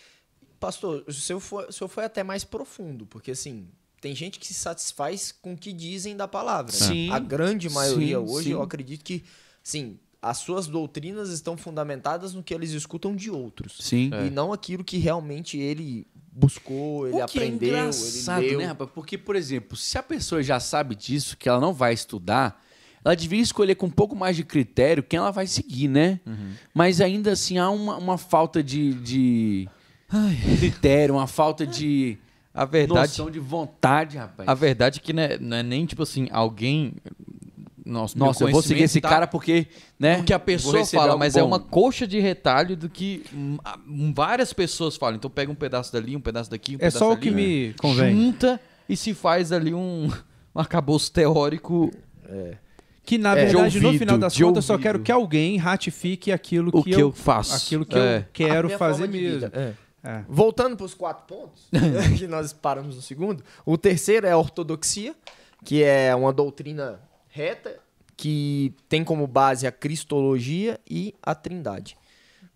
Pastor, 0.60 1.04
o 1.08 1.14
senhor, 1.14 1.40
foi, 1.40 1.68
o 1.68 1.72
senhor 1.72 1.90
foi 1.90 2.06
até 2.06 2.24
mais 2.24 2.44
profundo, 2.44 3.06
porque 3.06 3.32
assim, 3.32 3.68
tem 4.02 4.16
gente 4.16 4.40
que 4.40 4.48
se 4.48 4.54
satisfaz 4.54 5.32
com 5.32 5.54
o 5.54 5.58
que 5.58 5.74
dizem 5.74 6.16
da 6.16 6.28
palavra. 6.28 6.72
né? 6.72 6.78
Sim. 6.78 7.12
A 7.12 7.20
grande 7.20 7.70
maioria 7.70 8.20
Sim, 8.20 8.26
hoje, 8.26 8.46
sim. 8.46 8.52
eu 8.52 8.62
acredito 8.62 9.04
que, 9.04 9.24
sim, 9.62 10.00
as 10.22 10.38
suas 10.38 10.66
doutrinas 10.66 11.30
estão 11.30 11.56
fundamentadas 11.58 12.34
no 12.34 12.42
que 12.42 12.54
eles 12.54 12.72
escutam 12.72 13.16
de 13.16 13.30
outros. 13.30 13.78
Sim. 13.80 14.10
E 14.26 14.30
não 14.30 14.52
aquilo 14.52 14.84
que 14.84 14.98
realmente 14.98 15.58
ele 15.58 16.08
buscou, 16.36 17.08
ele 17.08 17.16
o 17.22 17.26
que 17.26 17.38
aprendeu, 17.40 17.70
é 17.70 17.80
engraçado, 17.80 18.42
ele 18.44 18.50
leu. 18.52 18.60
né, 18.60 18.66
rapaz? 18.66 18.90
Porque, 18.94 19.18
por 19.18 19.36
exemplo, 19.38 19.78
se 19.78 19.98
a 19.98 20.04
pessoa 20.04 20.44
já 20.44 20.60
sabe 20.60 20.94
disso, 20.94 21.38
que 21.38 21.48
ela 21.48 21.62
não 21.62 21.74
vai 21.74 21.94
estudar, 21.94 22.62
ela 23.04 23.16
devia 23.16 23.42
escolher 23.42 23.76
com 23.76 23.86
um 23.86 23.92
pouco 23.92 24.16
mais 24.16 24.36
de 24.36 24.44
critério 24.44 25.02
quem 25.02 25.18
ela 25.18 25.32
vai 25.32 25.48
seguir, 25.48 25.88
né? 25.88 26.20
Mas 26.74 27.00
ainda 27.00 27.32
assim 27.32 27.58
há 27.58 27.70
uma, 27.70 27.96
uma 27.98 28.18
falta 28.18 28.62
de, 28.62 28.94
de 28.96 29.70
critério, 30.60 31.16
uma 31.16 31.28
falta 31.28 31.66
de 31.66 32.18
A 32.54 32.66
verdade, 32.66 33.08
noção 33.10 33.30
de 33.32 33.40
vontade, 33.40 34.18
rapaz. 34.18 34.48
a 34.50 34.54
verdade 34.54 35.00
é 35.00 35.02
que 35.04 35.14
né, 35.14 35.38
não 35.40 35.58
é 35.58 35.64
nem 35.64 35.86
tipo 35.86 36.04
assim, 36.04 36.28
alguém. 36.32 36.94
Nossa, 37.86 38.18
Nossa, 38.18 38.44
eu 38.44 38.50
vou 38.52 38.64
seguir 38.64 38.84
esse 38.84 39.00
tá 39.00 39.08
cara 39.10 39.28
porque, 39.28 39.68
né? 40.00 40.20
o 40.20 40.24
que 40.24 40.34
a 40.34 40.40
pessoa 40.40 40.84
fala, 40.88 41.16
mas 41.16 41.36
é 41.36 41.42
bom. 41.42 41.48
uma 41.48 41.60
coxa 41.60 42.08
de 42.08 42.20
retalho 42.20 42.76
do 42.76 42.90
que 42.90 43.24
hum, 43.32 43.58
hum, 43.88 44.12
várias 44.14 44.52
pessoas 44.54 44.96
falam. 44.98 45.18
Então 45.18 45.30
pega 45.30 45.52
um 45.52 45.56
pedaço 45.56 45.94
dali, 45.94 46.16
um 46.16 46.20
pedaço 46.22 46.50
daqui, 46.50 46.72
um 46.74 46.76
É 46.76 46.80
pedaço 46.80 46.98
só 46.98 47.10
o 47.10 47.12
ali, 47.12 47.22
que 47.22 47.30
me 47.32 47.74
convém. 47.76 48.16
junta 48.16 48.60
e 48.90 48.98
se 48.98 49.14
faz 49.14 49.52
ali 49.52 49.72
um, 49.74 50.08
um 50.56 50.60
arcabouço 50.60 51.12
teórico. 51.12 51.92
Que 53.04 53.20
na 53.20 53.34
É, 53.38 53.46
verdade, 53.46 53.74
de 53.74 53.80
no 53.80 53.88
ouvido, 53.88 54.00
final 54.00 54.18
das 54.18 54.34
contas, 54.36 54.56
eu 54.56 54.62
só 54.64 54.74
ouvido. 54.74 54.84
quero 54.84 55.00
que 55.02 55.12
alguém 55.12 55.58
ratifique 55.58 56.32
aquilo 56.32 56.72
que, 56.72 56.78
O 56.80 56.84
que 56.84 56.92
eu 57.00 57.12
faço. 57.12 57.56
Aquilo 57.56 57.86
que 57.86 57.98
É. 58.00 58.18
eu 58.18 58.26
quero 58.34 58.70
fazer 58.80 59.08
mesmo. 59.08 59.42
vida. 59.42 59.52
É. 59.54 59.74
É. 60.08 60.24
Voltando 60.28 60.76
para 60.76 60.86
os 60.86 60.94
quatro 60.96 61.24
pontos, 61.28 61.68
que 62.18 62.28
nós 62.28 62.52
paramos 62.52 62.96
no 62.96 63.02
segundo. 63.04 63.44
O 63.64 63.78
terceiro 63.78 64.26
é 64.26 64.32
a 64.32 64.38
ortodoxia, 64.40 65.14
que 65.64 65.84
é 65.84 66.16
uma 66.16 66.34
doutrina 66.34 67.00
reta 67.36 67.78
que 68.16 68.74
tem 68.88 69.04
como 69.04 69.28
base 69.28 69.68
a 69.68 69.72
cristologia 69.72 70.80
e 70.90 71.14
a 71.22 71.36
trindade. 71.36 71.98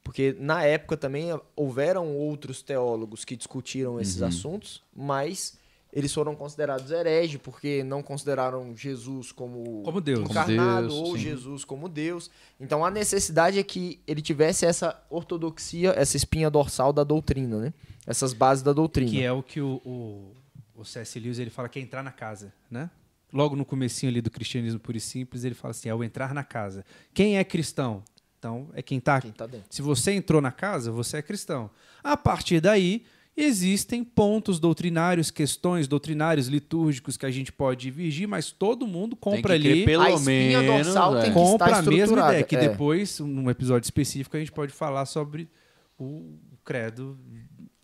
Porque 0.02 0.34
na 0.40 0.64
época 0.64 0.96
também 0.96 1.28
houveram 1.54 2.16
outros 2.16 2.62
teólogos 2.62 3.26
que 3.26 3.36
discutiram 3.36 4.00
esses 4.00 4.22
assuntos, 4.22 4.82
mas 4.96 5.60
eles 5.92 6.14
foram 6.14 6.34
considerados 6.34 6.92
hereges 6.92 7.42
porque 7.44 7.84
não 7.84 8.02
consideraram 8.02 8.74
Jesus 8.74 9.34
como, 9.34 9.84
Como 9.84 10.00
Deus. 10.00 10.30
encarnado 10.30 10.88
Como 10.88 11.02
Deus, 11.02 11.10
ou 11.10 11.18
sim. 11.18 11.24
Jesus 11.24 11.66
como 11.66 11.90
Deus. 11.90 12.32
Então 12.58 12.86
a 12.86 12.90
necessidade 12.90 13.60
é 13.60 13.64
que 13.64 14.00
ele 14.08 14.22
tivesse 14.22 14.66
essa 14.66 15.04
ortodoxia, 15.10 15.94
essa 15.98 16.16
espinha 16.16 16.50
dorsal 16.50 16.94
da 16.94 17.04
doutrina, 17.04 17.60
né? 17.60 17.74
Essas 18.08 18.32
bases 18.32 18.64
da 18.64 18.72
doutrina. 18.72 19.12
Que 19.12 19.24
é 19.24 19.32
o 19.32 19.44
que 19.44 19.60
o, 19.60 19.82
o, 19.84 20.34
o 20.74 20.86
C.S. 20.86 21.20
Lewis 21.20 21.38
ele 21.38 21.50
fala 21.50 21.68
que 21.68 21.80
é 21.80 21.82
entrar 21.82 22.02
na 22.02 22.12
casa, 22.12 22.54
né? 22.72 22.90
Logo 23.32 23.56
no 23.56 23.64
comecinho 23.64 24.12
ali 24.12 24.22
do 24.22 24.32
cristianismo 24.32 24.80
puro 24.80 24.98
e 24.98 25.02
simples, 25.02 25.44
ele 25.44 25.56
fala 25.56 25.72
assim, 25.72 25.90
é 25.90 25.94
o 25.94 26.04
entrar 26.04 26.34
na 26.34 26.44
casa. 26.44 26.84
Quem 27.14 27.38
é 27.38 27.44
cristão? 27.44 28.04
Então, 28.38 28.70
é 28.74 28.82
quem 28.82 28.98
está 28.98 29.22
Quem 29.22 29.32
tá 29.32 29.46
dentro. 29.46 29.68
Se 29.70 29.82
você 29.82 30.14
entrou 30.14 30.42
na 30.42 30.52
casa, 30.52 30.92
você 30.92 31.18
é 31.18 31.22
cristão. 31.22 31.70
A 32.02 32.16
partir 32.16 32.62
daí, 32.62 33.04
existem 33.36 34.04
pontos 34.04 34.60
doutrinários, 34.60 35.30
questões 35.30 35.88
doutrinários, 35.88 36.48
litúrgicos 36.48 37.18
que 37.18 37.26
a 37.26 37.32
gente 37.32 37.52
pode 37.52 37.82
divergir, 37.82 38.28
mas 38.28 38.52
todo 38.52 38.88
mundo 38.88 39.16
compra 39.16 39.54
Tem 39.54 39.62
que 39.62 39.68
crer 39.68 39.74
ali, 39.74 39.86
pelo 39.86 40.04
A 40.04 40.12
espinha 40.12 40.62
menos, 40.62 40.86
dorsal 40.86 41.18
é. 41.18 41.22
tem 41.22 41.30
que 41.32 41.36
compra 41.36 41.68
estar 41.68 41.80
a 41.80 41.82
mesma 41.82 41.98
estruturada, 41.98 42.32
ideia, 42.32 42.44
que 42.44 42.56
é. 42.56 42.60
depois, 42.70 43.20
num 43.20 43.50
episódio 43.50 43.86
específico, 43.86 44.36
a 44.36 44.40
gente 44.40 44.52
pode 44.52 44.72
falar 44.72 45.06
sobre 45.06 45.50
o 45.98 46.38
credo. 46.64 47.20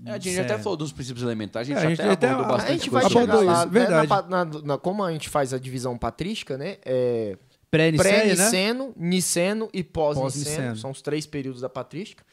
É, 0.05 0.11
a 0.11 0.13
gente 0.19 0.35
Sé- 0.35 0.41
até 0.41 0.57
falou 0.57 0.77
dos 0.77 0.91
princípios 0.91 1.23
elementares, 1.23 1.69
a 1.69 1.73
gente, 1.73 1.83
É, 1.83 1.85
a 1.85 1.89
gente 1.89 2.01
até 2.01 2.11
até- 2.11 2.27
abordou 2.29 2.45
a 2.53 2.57
bastante 2.57 2.71
A 2.71 2.77
gente 2.77 2.89
coisa 2.89 3.09
vai 3.09 3.23
Abordou 3.23 3.39
chegar 3.41 3.51
isso. 3.53 3.59
lá, 3.59 3.65
né, 3.65 3.71
verdade. 3.71 4.07
na 4.29 4.45
na- 4.45 4.61
na- 4.61 4.77
como 4.77 5.03
a 5.03 5.11
gente 5.11 5.29
faz 5.29 5.53
a 5.53 5.57
divisão 5.59 5.97
patrística, 5.97 6.57
né? 6.57 6.77
É, 6.85 7.37
Pré-nicéia, 7.71 8.17
né? 8.17 8.23
Pré-niceno, 8.35 8.93
niceno 8.95 9.69
e 9.73 9.83
pós-niceno. 9.83 10.45
Pós-niceno. 10.45 10.77
São 10.77 10.91
os 10.91 11.01
três 11.01 11.25
períodos 11.25 11.59
da 11.61 11.67
patrística. 11.69 12.23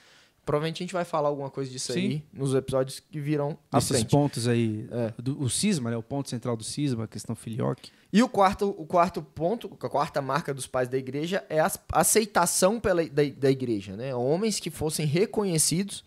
Provavelmente 0.45 0.83
a 0.83 0.85
gente 0.85 0.93
vai 0.93 1.05
falar 1.05 1.29
alguma 1.29 1.49
coisa 1.51 1.71
disso 1.71 1.93
Sim. 1.93 1.99
aí 2.01 2.25
nos 2.33 2.53
episódios 2.53 2.99
que 3.01 3.21
virão 3.21 3.57
à 3.71 3.79
Esses 3.79 3.91
frente. 3.91 4.11
pontos 4.11 4.49
aí, 4.49 4.89
É. 4.91 5.13
do, 5.23 5.41
o 5.41 5.49
cisma, 5.49 5.89
né? 5.91 5.97
O 5.97 6.03
ponto 6.03 6.29
central 6.29 6.57
do 6.57 6.65
cisma, 6.65 7.05
a 7.05 7.07
questão 7.09 7.37
filioque. 7.37 7.91
E 8.13 8.23
o 8.25 8.29
quarto, 8.29 8.69
o 8.77 8.85
quarto 8.85 9.23
ponto, 9.23 9.71
a 9.81 9.89
quarta 9.89 10.21
marca 10.21 10.53
dos 10.53 10.67
pais 10.67 10.89
da 10.89 10.99
igreja 10.99 11.45
é 11.49 11.61
a 11.61 11.71
aceitação 11.93 12.81
pela, 12.81 13.05
da, 13.07 13.23
da 13.37 13.51
igreja. 13.51 13.97
Né? 13.97 14.13
Homens 14.15 14.59
que 14.61 14.69
fossem 14.69 15.07
reconhecidos 15.07 16.05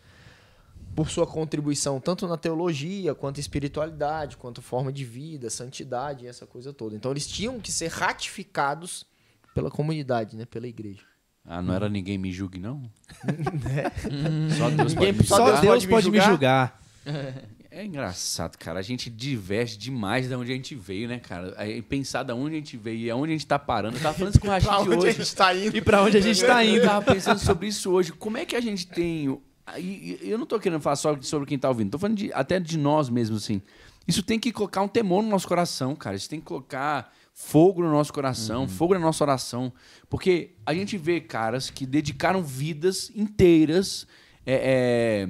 por 0.95 1.09
sua 1.09 1.27
contribuição 1.27 1.99
tanto 1.99 2.27
na 2.27 2.37
teologia, 2.37 3.13
quanto 3.13 3.39
espiritualidade, 3.39 4.37
quanto 4.37 4.61
forma 4.61 4.91
de 4.93 5.03
vida, 5.03 5.49
santidade, 5.49 6.25
essa 6.25 6.45
coisa 6.45 6.71
toda. 6.71 6.95
Então 6.95 7.11
eles 7.11 7.27
tinham 7.27 7.59
que 7.59 7.71
ser 7.71 7.89
ratificados 7.91 9.05
pela 9.53 9.69
comunidade, 9.69 10.35
né? 10.37 10.45
pela 10.45 10.67
igreja. 10.67 11.01
Ah, 11.47 11.61
não 11.61 11.73
era 11.73 11.87
ninguém 11.89 12.17
me 12.17 12.31
julgue, 12.31 12.59
não? 12.59 12.81
Só 14.57 14.69
Deus 14.69 14.93
Ninguém- 14.93 15.13
pode 15.13 15.17
me 15.19 15.23
só. 15.27 15.45
Deus, 15.45 15.59
pode 15.65 15.85
me 15.87 15.91
pode 15.93 16.11
me 16.11 16.21
julgar. 16.21 16.81
É 17.69 17.83
engraçado, 17.85 18.57
cara. 18.57 18.79
A 18.79 18.81
gente 18.81 19.09
diverge 19.09 19.77
demais 19.77 20.27
de 20.27 20.33
onde 20.33 20.51
a 20.51 20.55
gente 20.55 20.73
veio, 20.75 21.07
né, 21.09 21.19
cara? 21.19 21.53
Aí 21.57 21.81
pensar 21.81 22.23
de 22.23 22.31
onde 22.31 22.55
a 22.55 22.57
gente 22.57 22.77
veio 22.77 22.97
e 22.99 23.11
aonde 23.11 23.33
a 23.33 23.35
gente 23.35 23.45
tá 23.45 23.59
parando. 23.59 23.97
Eu 23.97 24.01
tava 24.01 24.17
falando 24.17 24.31
isso 24.33 24.39
com 24.41 24.47
o 24.47 24.49
Rashid 24.51 24.67
Pra 24.69 24.79
onde 24.79 24.93
a 24.93 24.97
hoje. 24.97 25.11
gente 25.17 25.35
tá 25.35 25.53
indo? 25.55 25.77
E 25.77 25.81
pra 25.81 26.01
onde 26.03 26.17
a 26.17 26.21
gente 26.21 26.41
tá 26.45 26.65
Eu 26.65 26.77
indo? 26.77 26.85
tava 26.85 27.13
pensando 27.13 27.37
sobre 27.39 27.67
isso 27.67 27.91
hoje. 27.91 28.13
Como 28.13 28.37
é 28.37 28.45
que 28.45 28.55
a 28.55 28.61
gente 28.61 28.87
tem. 28.87 29.37
E- 29.79 30.19
Eu 30.21 30.37
não 30.37 30.45
tô 30.45 30.59
querendo 30.59 30.81
falar 30.81 30.95
só 30.95 31.17
sobre 31.21 31.47
quem 31.47 31.57
tá 31.57 31.69
ouvindo, 31.69 31.91
tô 31.91 31.99
falando 31.99 32.17
de- 32.17 32.31
até 32.33 32.59
de 32.59 32.77
nós 32.77 33.09
mesmos, 33.09 33.43
assim. 33.43 33.61
Isso 34.07 34.21
tem 34.21 34.39
que 34.39 34.51
colocar 34.51 34.81
um 34.81 34.87
temor 34.87 35.23
no 35.23 35.29
nosso 35.29 35.47
coração, 35.47 35.95
cara. 35.95 36.15
Isso 36.15 36.29
tem 36.29 36.39
que 36.39 36.45
colocar 36.45 37.11
fogo 37.33 37.81
no 37.81 37.89
nosso 37.91 38.13
coração, 38.13 38.67
fogo 38.67 38.93
na 38.93 38.99
nossa 38.99 39.23
oração. 39.23 39.73
Porque 40.09 40.51
a 40.65 40.73
gente 40.73 40.95
vê 40.97 41.19
caras 41.19 41.69
que 41.71 41.85
dedicaram 41.85 42.43
vidas 42.43 43.11
inteiras 43.15 44.05
é, 44.45 44.53
é, 44.53 45.29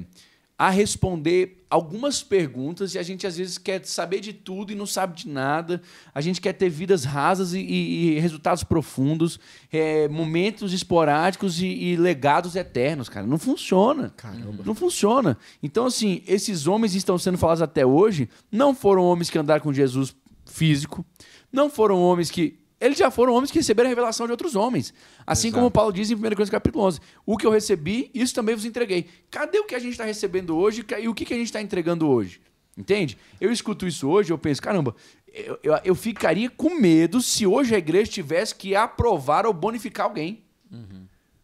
a 0.58 0.70
responder 0.70 1.64
algumas 1.68 2.22
perguntas 2.22 2.94
e 2.94 2.98
a 2.98 3.02
gente 3.02 3.26
às 3.26 3.36
vezes 3.36 3.58
quer 3.58 3.84
saber 3.84 4.20
de 4.20 4.32
tudo 4.32 4.72
e 4.72 4.74
não 4.74 4.86
sabe 4.86 5.14
de 5.14 5.28
nada. 5.28 5.82
A 6.14 6.20
gente 6.22 6.40
quer 6.40 6.54
ter 6.54 6.70
vidas 6.70 7.04
rasas 7.04 7.52
e, 7.52 7.58
e- 7.60 8.16
e 8.16 8.20
resultados 8.20 8.64
profundos, 8.64 9.38
é, 9.70 10.08
momentos 10.08 10.72
esporádicos 10.72 11.60
e, 11.60 11.66
e 11.66 11.96
legados 11.96 12.56
eternos, 12.56 13.08
cara. 13.08 13.26
Não 13.26 13.38
funciona. 13.38 14.10
Caramba. 14.16 14.62
Não 14.64 14.74
funciona. 14.74 15.36
Então, 15.62 15.84
assim, 15.86 16.22
esses 16.26 16.66
homens 16.66 16.92
que 16.92 16.98
estão 16.98 17.18
sendo 17.18 17.36
falados 17.36 17.60
até 17.60 17.84
hoje 17.84 18.28
não 18.50 18.74
foram 18.74 19.02
homens 19.02 19.28
que 19.28 19.38
andaram 19.38 19.62
com 19.62 19.72
Jesus 19.74 20.16
físico, 20.46 21.04
não 21.52 21.68
foram 21.68 22.00
homens 22.00 22.30
que. 22.30 22.58
Eles 22.86 22.98
já 22.98 23.10
foram 23.10 23.34
homens 23.34 23.50
que 23.50 23.58
receberam 23.58 23.88
a 23.88 23.90
revelação 23.90 24.26
de 24.26 24.32
outros 24.32 24.54
homens. 24.54 24.94
Assim 25.26 25.50
como 25.50 25.70
Paulo 25.70 25.92
diz 25.92 26.10
em 26.10 26.14
1 26.14 26.20
Coríntios 26.20 26.50
capítulo 26.50 26.84
11. 26.84 27.00
O 27.26 27.36
que 27.36 27.46
eu 27.46 27.50
recebi, 27.50 28.10
isso 28.14 28.34
também 28.34 28.54
vos 28.54 28.64
entreguei. 28.64 29.08
Cadê 29.30 29.58
o 29.58 29.64
que 29.64 29.74
a 29.74 29.78
gente 29.78 29.92
está 29.92 30.04
recebendo 30.04 30.56
hoje 30.56 30.84
e 31.00 31.08
o 31.08 31.14
que, 31.14 31.24
que 31.24 31.34
a 31.34 31.36
gente 31.36 31.46
está 31.46 31.60
entregando 31.60 32.08
hoje? 32.08 32.40
Entende? 32.76 33.18
Eu 33.40 33.50
escuto 33.50 33.86
isso 33.86 34.08
hoje 34.08 34.32
eu 34.32 34.38
penso, 34.38 34.62
caramba, 34.62 34.94
eu, 35.26 35.58
eu, 35.62 35.80
eu 35.84 35.94
ficaria 35.94 36.48
com 36.48 36.78
medo 36.78 37.20
se 37.20 37.46
hoje 37.46 37.74
a 37.74 37.78
igreja 37.78 38.10
tivesse 38.10 38.54
que 38.54 38.74
aprovar 38.76 39.46
ou 39.46 39.52
bonificar 39.52 40.06
alguém. 40.06 40.44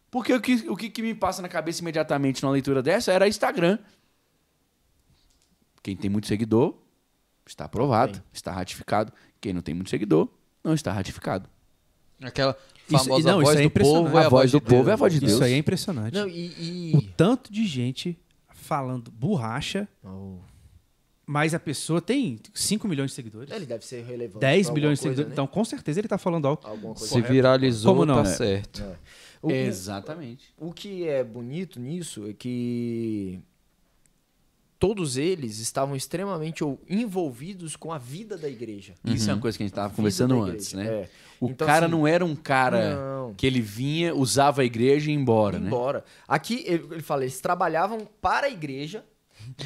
Porque 0.09 0.33
o, 0.33 0.39
que, 0.39 0.69
o 0.69 0.75
que, 0.75 0.89
que 0.89 1.01
me 1.01 1.13
passa 1.13 1.41
na 1.41 1.49
cabeça 1.49 1.81
imediatamente 1.81 2.41
numa 2.41 2.53
leitura 2.53 2.83
dessa 2.83 3.11
era 3.11 3.27
Instagram. 3.27 3.79
Quem 5.81 5.95
tem 5.95 6.09
muito 6.09 6.27
seguidor 6.27 6.75
está 7.45 7.65
aprovado, 7.65 8.13
Tem. 8.13 8.23
está 8.31 8.51
ratificado. 8.51 9.11
Quem 9.41 9.53
não 9.53 9.61
tem 9.61 9.75
muito 9.75 9.89
seguidor 9.89 10.29
não 10.63 10.73
está 10.73 10.91
ratificado. 10.91 11.49
Aquela 12.21 12.57
Isso- 12.89 13.03
famosa 13.05 13.31
não, 13.31 13.41
isso 13.41 13.45
voz 13.45 13.57
é 13.57 13.61
do 13.61 13.65
impressionante. 13.67 14.03
povo 14.05 14.17
é 14.17 14.23
A 14.23 14.25
a 14.25 14.29
voz 14.29 14.51
do 14.51 14.59
de 14.59 14.63
povo 14.65 14.75
Deus. 14.75 14.87
é 14.87 14.91
a 14.91 14.95
voz 14.95 15.13
de 15.13 15.19
Deus. 15.19 15.31
Isso 15.33 15.43
aí 15.43 15.53
é 15.53 15.57
impressionante. 15.57 16.13
Não, 16.13 16.27
e. 16.27 16.91
O 16.95 16.99
e... 16.99 17.13
tanto 17.17 17.51
de 17.51 17.65
gente 17.67 18.17
falando 18.49 19.11
borracha, 19.11 19.87
Oh. 20.03 20.37
mas 21.25 21.53
a 21.53 21.59
pessoa 21.59 21.99
tem 22.01 22.39
5 22.53 22.87
milhões 22.87 23.11
de 23.11 23.15
seguidores. 23.15 23.51
Ele 23.51 23.65
deve 23.65 23.85
ser 23.85 24.03
relevante. 24.05 24.39
10 24.39 24.67
pra 24.67 24.73
milhões 24.75 24.99
de 24.99 25.03
seguidores. 25.03 25.27
né? 25.29 25.33
Então, 25.33 25.45
com 25.47 25.65
certeza, 25.65 25.99
ele 25.99 26.07
tá 26.07 26.17
falando 26.17 26.47
algo. 26.47 26.61
Alguma 26.65 26.93
coisa. 26.93 27.13
Se 27.13 27.21
viralizou, 27.21 27.93
Como 27.93 28.05
não? 28.05 28.23
tá 28.23 28.29
É. 28.29 28.33
certo. 28.33 28.83
O, 29.41 29.47
o- 29.49 29.51
Exatamente. 29.51 30.53
o 30.57 30.71
que 30.71 31.05
é 31.05 31.21
bonito 31.23 31.77
nisso 31.79 32.25
é 32.29 32.33
que 32.33 33.39
todos 34.83 35.15
eles 35.15 35.59
estavam 35.59 35.95
extremamente 35.95 36.61
envolvidos 36.89 37.77
com 37.77 37.93
a 37.93 37.97
vida 37.97 38.37
da 38.37 38.49
igreja. 38.49 38.93
Isso 39.05 39.29
é 39.29 39.33
uma 39.33 39.39
coisa 39.39 39.57
que 39.57 39.63
a 39.63 39.65
gente 39.65 39.71
estava 39.71 39.93
conversando 39.93 40.41
antes, 40.43 40.73
né? 40.73 40.85
é. 40.85 41.09
O 41.39 41.49
Então, 41.51 41.65
cara 41.65 41.85
assim, 41.85 41.95
não 41.95 42.05
era 42.05 42.25
um 42.25 42.35
cara 42.35 42.93
Não. 42.93 43.33
que 43.33 43.47
ele 43.47 43.61
vinha, 43.61 44.13
usava 44.13 44.61
a 44.61 44.65
igreja 44.65 45.09
e 45.09 45.13
ia 45.13 45.17
embora, 45.17 45.57
né? 45.57 45.67
embora. 45.67 46.03
Aqui 46.27 46.65
ele, 46.67 47.01
fala, 47.01 47.23
eles 47.23 47.39
trabalhavam 47.39 48.05
para 48.21 48.47
a 48.47 48.49
igreja, 48.49 49.05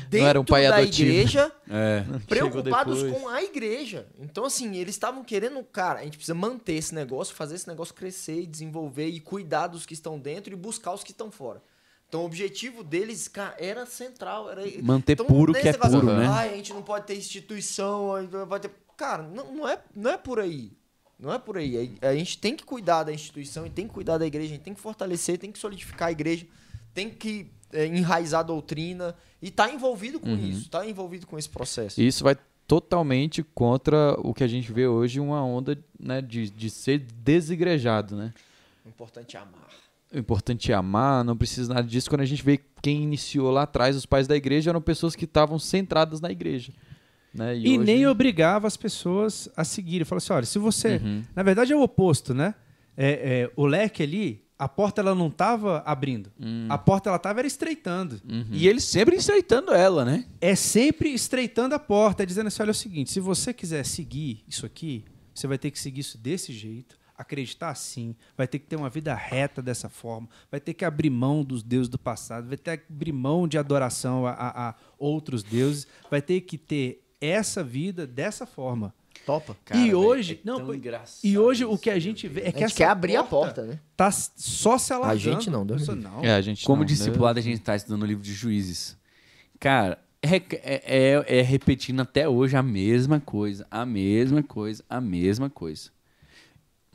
dentro 0.08 0.28
era 0.28 0.40
um 0.40 0.46
pai 0.46 0.68
da 0.68 0.76
adotivo. 0.78 1.10
igreja, 1.10 1.52
É. 1.68 2.04
preocupados 2.28 3.02
com 3.12 3.28
a 3.28 3.42
igreja. 3.42 4.06
Então, 4.20 4.46
assim, 4.46 4.76
eles 4.76 4.94
estavam 4.94 5.24
querendo, 5.24 5.64
cara, 5.64 6.02
a 6.02 6.04
gente 6.04 6.18
precisa 6.18 6.36
manter 6.36 6.74
esse 6.74 6.94
negócio, 6.94 7.34
fazer 7.34 7.56
esse 7.56 7.68
negócio 7.68 7.96
crescer 7.96 8.42
e 8.42 8.46
desenvolver 8.46 9.08
e 9.08 9.20
cuidar 9.20 9.66
dos 9.66 9.84
que 9.84 9.96
estão 9.96 10.20
dentro 10.20 10.54
e 10.54 10.56
buscar 10.56 10.94
os 10.94 11.04
que 11.04 11.12
estão 11.12 11.32
fora. 11.32 11.60
Então, 12.08 12.22
o 12.22 12.26
objetivo 12.26 12.84
deles, 12.84 13.28
cara, 13.28 13.56
era 13.60 13.86
central. 13.86 14.50
Era... 14.50 14.62
Manter 14.82 15.14
Então, 15.14 15.26
puro 15.26 15.54
que 15.54 15.68
é 15.68 15.74
puro, 15.74 16.06
né? 16.06 16.28
Ai, 16.28 16.54
a 16.54 16.56
gente 16.56 16.74
não 16.74 16.82
pode 16.82 17.06
ter 17.06 17.18
instituição, 17.18 18.16
a 18.16 18.22
gente 18.22 18.32
não 18.32 18.48
pode 18.48 18.68
ter... 18.68 18.76
Cara, 18.96 19.24
não, 19.24 19.54
não, 19.54 19.68
é, 19.68 19.80
não 19.96 20.12
é 20.12 20.18
por 20.18 20.40
aí. 20.40 20.72
Não 21.20 21.34
é 21.34 21.38
por 21.38 21.58
aí. 21.58 21.98
A, 22.02 22.10
a 22.10 22.16
gente 22.16 22.38
tem 22.38 22.56
que 22.56 22.64
cuidar 22.64 23.04
da 23.04 23.12
instituição 23.12 23.66
e 23.66 23.70
tem 23.70 23.88
que 23.88 23.94
cuidar 23.94 24.18
da 24.18 24.26
igreja, 24.26 24.48
a 24.48 24.56
gente 24.56 24.64
tem 24.64 24.74
que 24.74 24.80
fortalecer, 24.80 25.38
tem 25.38 25.52
que 25.52 25.60
solidificar 25.60 26.08
a 26.08 26.12
igreja, 26.12 26.48
tem 26.94 27.10
que 27.10 27.52
é, 27.74 27.86
enraizar 27.86 28.40
a 28.40 28.44
doutrina 28.44 29.16
e 29.42 29.52
tá 29.52 29.70
envolvido 29.72 30.20
com 30.20 30.34
isso, 30.36 30.70
tá 30.70 30.86
envolvido 30.86 31.28
com 31.28 31.38
esse 31.38 31.50
processo. 31.50 32.00
E 32.00 32.08
isso 32.08 32.24
vai 32.24 32.38
totalmente 32.66 33.44
contra 33.44 34.16
o 34.20 34.34
que 34.34 34.44
a 34.44 34.48
gente 34.48 34.72
vê 34.72 34.88
hoje, 34.88 35.20
uma 35.20 35.44
onda 35.44 35.78
né, 36.00 36.22
de, 36.22 36.50
de 36.50 36.70
ser 36.70 37.00
desigrejado, 37.00 38.16
né? 38.16 38.34
O 38.86 38.90
importante 38.90 39.38
é 39.38 39.40
amar. 39.40 39.68
O 40.14 40.18
importante 40.18 40.72
é 40.72 40.76
amar, 40.76 41.24
não 41.24 41.36
precisa 41.36 41.74
nada 41.74 41.88
disso. 41.88 42.10
Quando 42.10 42.22
a 42.22 42.26
gente 42.26 42.42
vê 42.44 42.60
quem 42.82 43.04
iniciou 43.04 43.52
lá 43.52 43.64
atrás, 43.64 43.96
os 43.96 44.06
pais 44.06 44.28
da 44.28 44.36
igreja 44.36 44.72
eram 44.72 44.82
pessoas 44.82 45.16
que 45.16 45.26
estavam 45.26 45.60
centradas 45.60 46.22
na 46.22 46.32
igreja. 46.32 46.72
Né? 47.34 47.58
E, 47.58 47.62
hoje- 47.70 47.78
nem 47.80 48.08
obrigava 48.08 48.68
as 48.68 48.78
pessoas 48.78 49.50
a 49.56 49.64
seguirem. 49.64 50.06
Fala 50.06 50.18
assim: 50.18 50.34
olha, 50.34 50.46
se 50.46 50.58
você. 50.58 50.98
Uhum. 51.04 51.24
Na 51.36 51.44
verdade, 51.44 51.74
é 51.74 51.76
o 51.76 51.82
oposto, 51.82 52.34
né? 52.34 52.56
É, 52.96 53.42
é, 53.44 53.52
o 53.56 53.66
leque 53.66 54.02
ali, 54.02 54.42
a 54.58 54.68
porta 54.68 55.02
ela 55.02 55.14
não 55.14 55.30
tava 55.30 55.84
abrindo. 55.86 56.32
Hum. 56.40 56.66
A 56.70 56.78
porta 56.78 57.10
ela 57.10 57.20
tava 57.20 57.40
era 57.42 57.48
estreitando. 57.48 58.20
E 58.52 58.68
ele 58.68 58.80
sempre 58.80 59.16
estreitando 59.18 59.72
ela, 59.72 60.04
né? 60.04 60.26
É 60.42 60.56
sempre 60.56 61.14
estreitando 61.14 61.76
a 61.76 61.80
porta, 61.80 62.24
é 62.24 62.26
dizendo 62.26 62.48
assim: 62.48 62.62
olha, 62.64 62.70
é 62.70 62.72
o 62.72 62.76
seguinte, 62.76 63.12
se 63.12 63.20
você 63.20 63.54
quiser 63.54 63.86
seguir 63.86 64.44
isso 64.48 64.66
aqui, 64.66 65.04
você 65.36 65.46
vai 65.48 65.58
ter 65.60 65.70
que 65.70 65.80
seguir 65.80 66.00
isso 66.00 66.18
desse 66.18 66.52
jeito, 66.54 66.98
acreditar 67.18 67.70
assim, 67.70 68.16
vai 68.38 68.48
ter 68.48 68.60
que 68.60 68.68
ter 68.68 68.76
uma 68.76 68.90
vida 68.90 69.14
reta 69.16 69.62
dessa 69.62 69.90
forma, 69.90 70.30
vai 70.52 70.60
ter 70.60 70.74
que 70.74 70.86
abrir 70.86 71.10
mão 71.10 71.44
dos 71.44 71.64
deuses 71.64 71.90
do 71.90 71.98
passado, 71.98 72.48
vai 72.48 72.58
ter 72.58 72.78
que 72.78 72.84
abrir 72.94 73.12
mão 73.12 73.48
de 73.48 73.58
adoração 73.58 74.26
a, 74.28 74.32
a- 74.32 74.70
a 74.70 74.76
outros 75.00 75.42
deuses, 75.44 75.88
vai 76.12 76.22
ter 76.22 76.42
que 76.42 76.58
ter 76.58 77.04
essa 77.20 77.64
vida 77.64 78.06
dessa 78.06 78.46
forma. 78.46 78.94
Topa. 79.26 79.58
Cara, 79.66 79.82
e 79.82 79.94
hoje, 79.96 80.36
é 80.36 80.40
não, 80.46 80.60
e 81.24 81.38
hoje 81.38 81.66
o 81.66 81.74
isso, 81.74 81.82
que 81.82 81.90
a 81.90 81.96
né, 81.96 82.00
gente 82.00 82.28
vê 82.28 82.42
é 82.42 82.48
A 82.48 82.52
que 82.52 82.60
gente 82.60 82.66
essa 82.68 82.76
quer 82.78 82.86
abrir 82.88 83.16
a 83.18 83.24
porta, 83.24 83.64
né? 83.66 83.80
tá 83.98 84.10
só 84.12 84.78
se 84.78 84.94
alargando. 84.94 85.20
gente 85.20 85.50
não, 85.50 85.66
Deus 85.66 85.88
não. 85.88 86.24
É, 86.24 86.34
a 86.36 86.42
gente 86.42 86.64
Como 86.64 86.82
não, 86.82 86.86
discipulado, 86.86 87.40
a 87.40 87.42
gente 87.42 87.58
está 87.60 87.76
estudando 87.76 88.04
o 88.04 88.06
livro 88.06 88.24
de 88.24 88.32
juízes. 88.34 88.96
Cara, 89.60 90.00
é, 90.22 90.36
é, 90.36 90.82
é- 90.86 91.40
é 91.40 91.42
repetindo 91.42 92.00
até 92.02 92.30
hoje 92.30 92.56
a 92.56 92.64
mesma 92.64 93.20
coisa, 93.20 93.66
a 93.72 93.86
mesma 93.86 94.42
coisa, 94.44 94.84
a 94.90 95.02
mesma 95.02 95.50
coisa. 95.50 95.90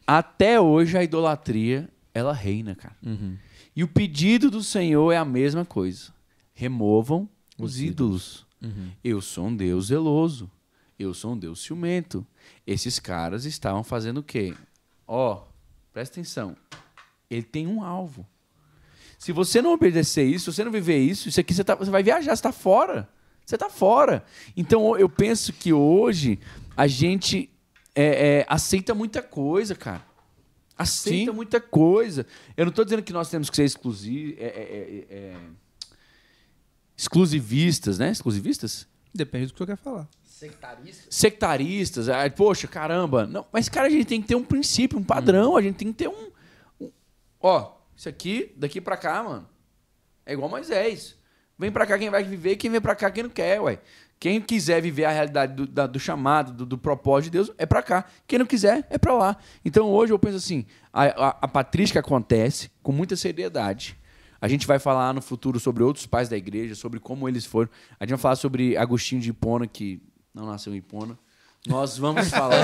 Até 0.06 0.60
hoje 0.60 0.96
a 0.96 1.04
idolatria, 1.04 1.88
ela 2.12 2.32
reina, 2.32 2.74
cara. 2.74 2.96
Uhum. 3.02 3.36
E 3.74 3.82
o 3.82 3.88
pedido 3.88 4.50
do 4.50 4.62
Senhor 4.62 5.12
é 5.12 5.16
a 5.16 5.24
mesma 5.24 5.64
coisa. 5.64 6.12
Removam 6.54 7.28
os, 7.58 7.80
ídolos. 7.80 8.46
Uhum. 8.60 8.90
Eu 9.02 9.20
sou 9.20 9.46
um 9.46 9.56
Deus 9.56 9.86
zeloso. 9.86 10.50
Eu 10.98 11.14
sou 11.14 11.32
um 11.32 11.38
Deus 11.38 11.60
ciumento. 11.60 12.26
Esses 12.66 12.98
caras 12.98 13.44
estavam 13.44 13.82
fazendo 13.82 14.18
o 14.18 14.22
quê? 14.22 14.54
Ó, 15.06 15.42
presta 15.92 16.14
atenção. 16.20 16.56
Ele 17.30 17.42
tem 17.42 17.66
um 17.66 17.82
alvo. 17.82 18.26
Se 19.18 19.32
você 19.32 19.62
não 19.62 19.72
obedecer 19.72 20.24
isso, 20.24 20.50
se 20.50 20.56
você 20.56 20.64
não 20.64 20.72
viver 20.72 20.98
isso, 20.98 21.28
isso 21.28 21.40
aqui 21.40 21.54
você, 21.54 21.64
tá- 21.64 21.74
você 21.74 21.90
vai 21.90 22.02
viajar, 22.02 22.30
você 22.30 22.40
está 22.40 22.52
fora. 22.52 23.08
Você 23.44 23.56
está 23.56 23.70
fora. 23.70 24.24
Então 24.56 24.96
eu 24.96 25.08
penso 25.08 25.52
que 25.52 25.72
hoje 25.72 26.38
a 26.76 26.86
gente 26.86 27.48
é, 27.94 28.38
é, 28.38 28.46
aceita 28.48 28.94
muita 28.94 29.22
coisa, 29.22 29.74
cara. 29.74 30.04
Aceita 30.76 31.30
Sim. 31.30 31.36
muita 31.36 31.60
coisa. 31.60 32.26
Eu 32.56 32.64
não 32.64 32.70
estou 32.70 32.84
dizendo 32.84 33.02
que 33.02 33.12
nós 33.12 33.28
temos 33.30 33.50
que 33.50 33.56
ser 33.56 33.64
exclusivos. 33.64 34.34
é, 34.38 34.44
é, 34.44 35.06
é, 35.10 35.14
é, 35.14 35.36
exclusivistas, 36.96 37.98
né? 37.98 38.10
Exclusivistas? 38.10 38.86
Depende 39.14 39.46
do 39.46 39.52
que 39.52 39.58
você 39.58 39.66
quer 39.66 39.76
falar. 39.76 40.08
Sectarista? 40.24 41.06
sectaristas, 41.08 42.08
ah, 42.08 42.28
poxa, 42.28 42.66
caramba. 42.66 43.26
Não, 43.26 43.46
mas, 43.52 43.68
cara, 43.68 43.86
a 43.86 43.90
gente 43.90 44.06
tem 44.06 44.20
que 44.20 44.26
ter 44.26 44.34
um 44.34 44.42
princípio, 44.42 44.98
um 44.98 45.04
padrão, 45.04 45.56
a 45.56 45.62
gente 45.62 45.76
tem 45.76 45.88
que 45.92 45.98
ter 45.98 46.08
um. 46.08 46.30
um- 46.80 46.90
ó, 47.40 47.74
isso 47.96 48.08
aqui, 48.08 48.52
daqui 48.56 48.80
pra 48.80 48.96
cá, 48.96 49.22
mano. 49.22 49.48
É 50.26 50.32
igual 50.32 50.48
Moisés. 50.48 51.16
Vem 51.58 51.70
pra 51.70 51.86
cá 51.86 51.96
quem 51.96 52.10
vai 52.10 52.24
viver, 52.24 52.56
quem 52.56 52.70
vem 52.70 52.80
pra 52.80 52.96
cá 52.96 53.08
quem 53.10 53.22
não 53.22 53.30
quer, 53.30 53.60
ué. 53.60 53.78
Quem 54.22 54.40
quiser 54.40 54.80
viver 54.80 55.04
a 55.04 55.10
realidade 55.10 55.52
do, 55.52 55.66
da- 55.66 55.88
do 55.88 55.98
chamado, 55.98 56.52
do, 56.52 56.64
do 56.64 56.78
propósito 56.78 57.24
de 57.24 57.38
Deus, 57.38 57.50
é 57.58 57.66
pra 57.66 57.82
cá. 57.82 58.04
Quem 58.24 58.38
não 58.38 58.46
quiser, 58.46 58.86
é 58.88 58.96
pra 58.96 59.14
lá. 59.14 59.36
Então 59.64 59.90
hoje 59.90 60.12
eu 60.12 60.18
penso 60.18 60.36
assim: 60.36 60.64
a, 60.92 61.06
a, 61.06 61.28
a 61.42 61.48
patrística 61.48 61.98
acontece 61.98 62.70
com 62.84 62.92
muita 62.92 63.16
seriedade. 63.16 63.98
A 64.40 64.46
gente 64.46 64.64
vai 64.64 64.78
falar 64.78 65.12
no 65.12 65.20
futuro 65.20 65.58
sobre 65.58 65.82
outros 65.82 66.06
pais 66.06 66.28
da 66.28 66.36
igreja, 66.36 66.76
sobre 66.76 67.00
como 67.00 67.28
eles 67.28 67.44
foram. 67.44 67.68
A 67.98 68.04
gente 68.04 68.10
vai 68.10 68.18
falar 68.20 68.36
sobre 68.36 68.76
Agostinho 68.76 69.20
de 69.20 69.30
Hipona, 69.30 69.66
que 69.66 70.00
não 70.32 70.46
nasceu 70.46 70.72
em 70.72 70.76
Hipona. 70.76 71.18
Nós 71.66 71.98
vamos 71.98 72.28
falar. 72.30 72.56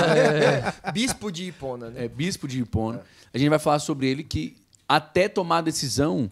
Bispo 0.93 1.29
de 1.29 1.43
Hipona, 1.49 1.89
né? 1.89 2.05
é, 2.05 2.07
bispo 2.07 2.47
de 2.47 2.61
Hipona. 2.61 3.01
A 3.33 3.37
gente 3.37 3.49
vai 3.49 3.59
falar 3.59 3.79
sobre 3.79 4.07
ele 4.07 4.23
que, 4.23 4.55
até 4.87 5.27
tomar 5.27 5.57
a 5.57 5.61
decisão, 5.61 6.31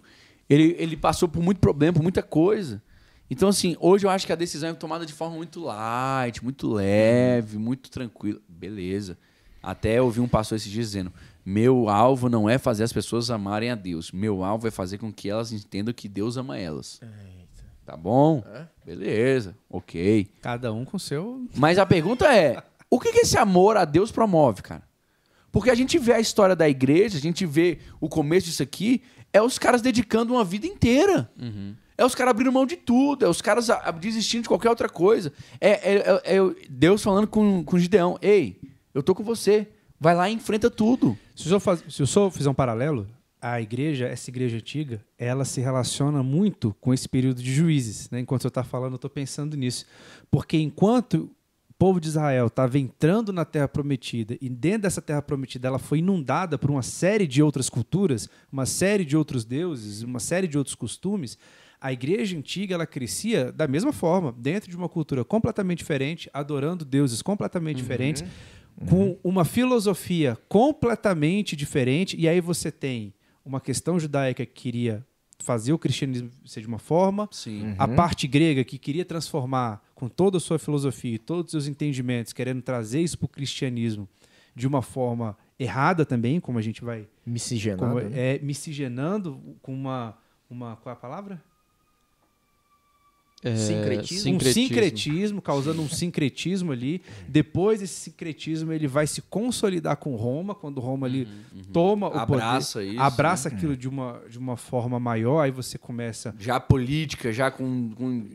ele, 0.49 0.73
ele 0.79 0.95
passou 0.95 1.27
por 1.27 1.43
muito 1.43 1.59
problema, 1.59 1.91
por 1.95 2.01
muita 2.03 2.23
coisa. 2.23 2.81
Então, 3.29 3.49
assim, 3.49 3.75
hoje 3.79 4.05
eu 4.05 4.09
acho 4.09 4.25
que 4.25 4.31
a 4.33 4.37
decisão 4.37 4.69
é 4.69 4.73
tomada 4.73 5.05
de 5.05 5.13
forma 5.13 5.35
muito 5.35 5.61
light, 5.61 6.43
muito 6.43 6.71
leve, 6.71 7.57
muito 7.57 7.89
tranquila. 7.89 8.39
Beleza. 8.47 9.17
Até 9.61 10.01
ouvi 10.01 10.21
um 10.21 10.27
pastor 10.27 10.55
esses 10.55 10.71
dias 10.71 10.87
dizendo: 10.87 11.11
meu 11.45 11.89
alvo 11.89 12.29
não 12.29 12.49
é 12.49 12.57
fazer 12.57 12.83
as 12.83 12.93
pessoas 12.93 13.29
amarem 13.29 13.69
a 13.69 13.75
Deus. 13.75 14.11
Meu 14.11 14.43
alvo 14.43 14.67
é 14.67 14.71
fazer 14.71 14.97
com 14.97 15.11
que 15.11 15.29
elas 15.29 15.51
entendam 15.51 15.93
que 15.93 16.07
Deus 16.07 16.37
ama 16.37 16.57
elas. 16.57 16.99
Tá 17.85 17.95
bom? 17.95 18.43
Beleza. 18.85 19.57
Ok. 19.69 20.27
Cada 20.41 20.71
um 20.73 20.83
com 20.83 20.99
seu. 20.99 21.45
Mas 21.55 21.77
a 21.77 21.85
pergunta 21.85 22.33
é: 22.33 22.61
o 22.89 22.99
que, 22.99 23.11
que 23.11 23.19
esse 23.19 23.37
amor 23.37 23.77
a 23.77 23.85
Deus 23.85 24.11
promove, 24.11 24.61
cara? 24.61 24.83
Porque 25.51 25.69
a 25.69 25.75
gente 25.75 25.97
vê 25.97 26.13
a 26.13 26.19
história 26.19 26.55
da 26.55 26.67
igreja, 26.67 27.17
a 27.17 27.21
gente 27.21 27.45
vê 27.45 27.79
o 27.99 28.07
começo 28.07 28.47
disso 28.47 28.61
aqui, 28.61 29.01
é 29.33 29.41
os 29.41 29.57
caras 29.57 29.81
dedicando 29.81 30.33
uma 30.33 30.43
vida 30.43 30.67
inteira. 30.67 31.29
É 31.97 32.05
os 32.05 32.13
caras 32.13 32.31
abrindo 32.31 32.51
mão 32.51 32.65
de 32.65 32.75
tudo, 32.75 33.25
é 33.25 33.29
os 33.29 33.41
caras 33.41 33.67
desistindo 33.99 34.43
de 34.43 34.47
qualquer 34.47 34.69
outra 34.69 34.87
coisa. 34.87 35.33
É, 35.59 35.69
é- 35.95 36.21
é- 36.25 36.37
é 36.37 36.39
Deus 36.69 37.01
falando 37.01 37.27
com, 37.27 37.63
com 37.63 37.79
Gideão: 37.79 38.17
Ei, 38.21 38.59
eu 38.93 39.01
tô 39.01 39.15
com 39.15 39.23
você. 39.23 39.67
Vai 39.99 40.13
lá 40.15 40.29
e 40.29 40.33
enfrenta 40.33 40.69
tudo. 40.69 41.17
Se 41.35 41.43
o 41.43 41.47
senhor, 41.47 41.59
faz- 41.59 41.83
se 41.89 42.05
fizer 42.31 42.49
um 42.49 42.53
paralelo, 42.53 43.07
a 43.41 43.59
igreja, 43.59 44.05
essa 44.05 44.29
igreja 44.29 44.57
antiga, 44.57 45.03
ela 45.17 45.43
se 45.43 45.59
relaciona 45.59 46.21
muito 46.21 46.75
com 46.79 46.93
esse 46.93 47.09
período 47.09 47.41
de 47.41 47.51
juízes. 47.51 48.07
Né? 48.11 48.19
Enquanto 48.19 48.41
o 48.41 48.43
senhor 48.43 48.49
está 48.49 48.63
falando, 48.63 48.91
eu 48.91 48.97
estou 48.97 49.09
pensando 49.09 49.57
nisso. 49.57 49.85
Porque 50.29 50.55
enquanto 50.57 51.31
o 51.69 51.73
povo 51.79 51.99
de 51.99 52.07
Israel 52.09 52.45
estava 52.45 52.77
entrando 52.77 53.33
na 53.33 53.43
Terra 53.45 53.67
Prometida 53.67 54.37
e 54.39 54.49
dentro 54.49 54.83
dessa 54.83 55.01
Terra 55.01 55.21
Prometida 55.21 55.67
ela 55.67 55.79
foi 55.79 55.97
inundada 55.99 56.57
por 56.59 56.69
uma 56.69 56.83
série 56.83 57.25
de 57.25 57.41
outras 57.41 57.67
culturas, 57.69 58.29
uma 58.51 58.65
série 58.67 59.03
de 59.05 59.17
outros 59.17 59.45
deuses, 59.45 60.03
uma 60.03 60.19
série 60.19 60.47
de 60.47 60.57
outros 60.59 60.75
costumes, 60.75 61.37
a 61.79 61.93
igreja 61.93 62.37
antiga 62.37 62.75
ela 62.75 62.85
crescia 62.85 63.51
da 63.51 63.67
mesma 63.67 63.93
forma, 63.93 64.33
dentro 64.37 64.69
de 64.69 64.75
uma 64.75 64.89
cultura 64.89 65.23
completamente 65.23 65.79
diferente, 65.79 66.29
adorando 66.33 66.83
deuses 66.83 67.21
completamente 67.21 67.77
diferentes, 67.77 68.23
com 68.89 69.17
uma 69.23 69.45
filosofia 69.45 70.37
completamente 70.47 71.55
diferente. 71.55 72.15
E 72.17 72.27
aí 72.27 72.41
você 72.41 72.71
tem 72.71 73.13
uma 73.45 73.61
questão 73.61 73.99
judaica 73.99 74.45
que 74.45 74.53
queria 74.53 75.05
fazer 75.39 75.71
o 75.71 75.77
cristianismo 75.77 76.31
ser 76.45 76.61
de 76.61 76.67
uma 76.67 76.79
forma, 76.79 77.29
Sim. 77.31 77.75
a 77.77 77.87
parte 77.87 78.27
grega 78.27 78.63
que 78.63 78.77
queria 78.77 79.05
transformar 79.05 79.81
com 79.93 80.09
toda 80.09 80.37
a 80.37 80.39
sua 80.39 80.59
filosofia 80.59 81.15
e 81.15 81.19
todos 81.19 81.45
os 81.45 81.51
seus 81.51 81.67
entendimentos, 81.67 82.33
querendo 82.33 82.61
trazer 82.61 83.01
isso 83.01 83.17
para 83.17 83.25
o 83.25 83.29
cristianismo 83.29 84.09
de 84.55 84.67
uma 84.67 84.81
forma 84.81 85.37
errada 85.59 86.05
também, 86.05 86.39
como 86.39 86.57
a 86.57 86.61
gente 86.61 86.83
vai 86.83 87.07
Miscigenado. 87.25 87.83
como, 87.83 87.99
né? 87.99 88.35
é, 88.35 88.39
miscigenando 88.39 89.39
com 89.61 89.73
uma, 89.73 90.17
uma. 90.49 90.75
Qual 90.77 90.91
é 90.91 90.97
a 90.97 90.99
palavra? 90.99 91.43
É, 93.43 93.55
Sincretismo? 93.55 94.35
Um 94.35 94.39
sincretismo, 94.39 95.41
causando 95.43 95.79
um 95.81 95.87
sincretismo 95.87 96.71
ali. 96.71 97.03
Depois 97.27 97.79
desse 97.79 97.93
sincretismo, 97.93 98.73
ele 98.73 98.87
vai 98.87 99.05
se 99.05 99.21
consolidar 99.21 99.95
com 99.97 100.15
Roma, 100.15 100.55
quando 100.55 100.79
Roma 100.81 101.05
ali 101.05 101.27
toma 101.71 102.07
o 102.07 102.13
Uhum, 102.13 102.19
Abraça 102.19 102.79
poder, 102.79 102.91
isso, 102.93 102.99
abraça 103.01 103.47
aquilo 103.49 103.77
de 103.77 103.87
uma, 103.87 104.21
de 104.27 104.39
uma 104.39 104.57
forma 104.57 104.99
maior, 104.99 105.41
aí 105.41 105.51
você 105.51 105.77
começa. 105.77 106.33
Já 106.39 106.59
política, 106.59 107.31
já 107.31 107.51
com, 107.51 107.91
com 107.91 108.25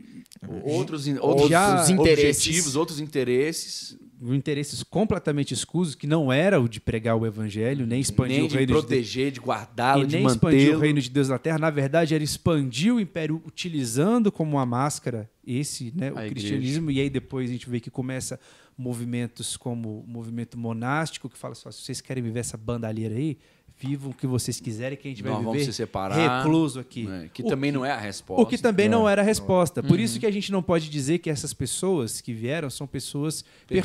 outros, 0.63 1.05
in- 1.05 1.17
outros 1.19 1.49
Já- 1.49 1.73
objetivos, 1.73 1.89
interesses. 2.09 2.75
outros 2.77 2.99
interesses. 3.01 3.97
Interesses 4.31 4.83
completamente 4.83 5.53
escusos, 5.53 5.95
que 5.95 6.05
não 6.05 6.31
era 6.31 6.61
o 6.61 6.69
de 6.69 6.79
pregar 6.79 7.15
o 7.15 7.25
evangelho, 7.25 7.87
nem 7.87 7.99
expandir 7.99 8.37
nem 8.37 8.45
o 8.45 8.47
de 8.47 8.55
reino 8.55 8.67
de 8.67 8.73
Deus. 8.73 8.85
proteger, 8.85 9.31
de 9.31 9.39
E 9.39 9.43
guardá-lo, 9.43 10.05
de 10.05 10.15
nem 10.15 10.25
expandir 10.25 10.75
o 10.75 10.79
reino 10.79 11.01
de 11.01 11.09
Deus 11.09 11.29
na 11.29 11.39
terra, 11.39 11.57
na 11.57 11.69
verdade 11.69 12.13
era 12.13 12.23
expandir 12.23 12.93
o 12.93 12.99
império 12.99 13.41
utilizando 13.45 14.31
como 14.31 14.51
uma 14.57 14.65
máscara 14.65 15.29
esse, 15.45 15.91
né, 15.95 16.11
o 16.11 16.17
A 16.17 16.25
igreja. 16.25 16.47
cristianismo 16.47 16.91
e 16.91 16.99
aí 16.99 17.09
depois 17.09 17.49
a 17.49 17.53
gente 17.53 17.69
vê 17.69 17.79
que 17.79 17.89
começa 17.91 18.39
movimentos 18.77 19.55
como 19.57 19.99
o 20.01 20.07
movimento 20.07 20.57
monástico 20.57 21.29
que 21.29 21.37
fala 21.37 21.55
só, 21.55 21.71
se 21.71 21.81
vocês 21.81 22.01
querem 22.01 22.23
viver 22.23 22.39
essa 22.39 22.57
bandalheira 22.57 23.15
aí, 23.15 23.37
vivam 23.75 24.11
o 24.11 24.13
que 24.13 24.27
vocês 24.27 24.59
quiserem 24.59 24.97
que 24.97 25.07
a 25.07 25.11
gente 25.11 25.23
vai 25.23 25.31
Nós 25.31 25.39
vamos 25.41 25.53
viver 25.59 25.65
se 25.65 25.73
separar. 25.73 26.41
recluso 26.43 26.79
aqui. 26.79 27.05
né, 27.05 27.29
Que 27.33 27.41
O 27.41 27.47
também 27.47 27.71
que- 27.71 27.77
não 27.77 27.83
é 27.85 27.91
a 27.91 27.99
resposta. 27.99 28.41
O 28.41 28.45
que 28.45 28.57
também 28.57 28.87
não 28.87 29.09
era 29.09 29.21
a 29.21 29.25
resposta. 29.25 29.81
Por 29.81 29.97
Uhum. 29.97 30.03
isso 30.03 30.19
que 30.19 30.25
a 30.27 30.31
gente 30.31 30.51
não 30.51 30.61
pode 30.61 30.89
dizer 30.89 31.17
que 31.19 31.29
essas 31.29 31.53
pessoas 31.53 32.21
que 32.21 32.33
vieram 32.33 32.69
são 32.69 32.85
pessoas 32.85 33.41
perfeitas. 33.67 33.83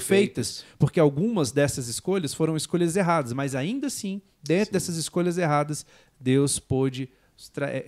Perfeitas. 0.62 0.64
Porque 0.78 1.00
algumas 1.00 1.52
dessas 1.52 1.88
escolhas 1.88 2.34
foram 2.34 2.54
escolhas 2.56 2.96
erradas. 2.96 3.32
Mas 3.32 3.54
ainda 3.54 3.86
assim, 3.86 4.20
dentro 4.42 4.74
dessas 4.74 4.96
escolhas 4.96 5.38
erradas, 5.38 5.86
Deus 6.20 6.58
pôde 6.58 7.08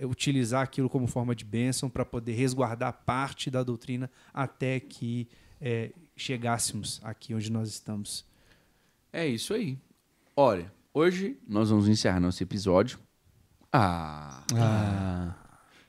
utilizar 0.03 0.63
aquilo 0.63 0.89
como 0.89 1.07
forma 1.07 1.35
de 1.35 1.43
bênção 1.43 1.89
para 1.89 2.05
poder 2.05 2.33
resguardar 2.33 2.93
parte 3.05 3.51
da 3.51 3.63
doutrina 3.63 4.09
até 4.33 4.79
que 4.79 5.27
eh, 5.59 5.91
chegássemos 6.15 6.99
aqui 7.03 7.33
onde 7.33 7.51
nós 7.51 7.69
estamos. 7.69 8.25
É 9.11 9.27
isso 9.27 9.53
aí. 9.53 9.77
Olha, 10.35 10.71
hoje 10.93 11.37
nós 11.47 11.69
vamos 11.69 11.87
encerrar 11.87 12.19
nosso 12.19 12.41
episódio. 12.41 12.99
Ah. 13.71 14.43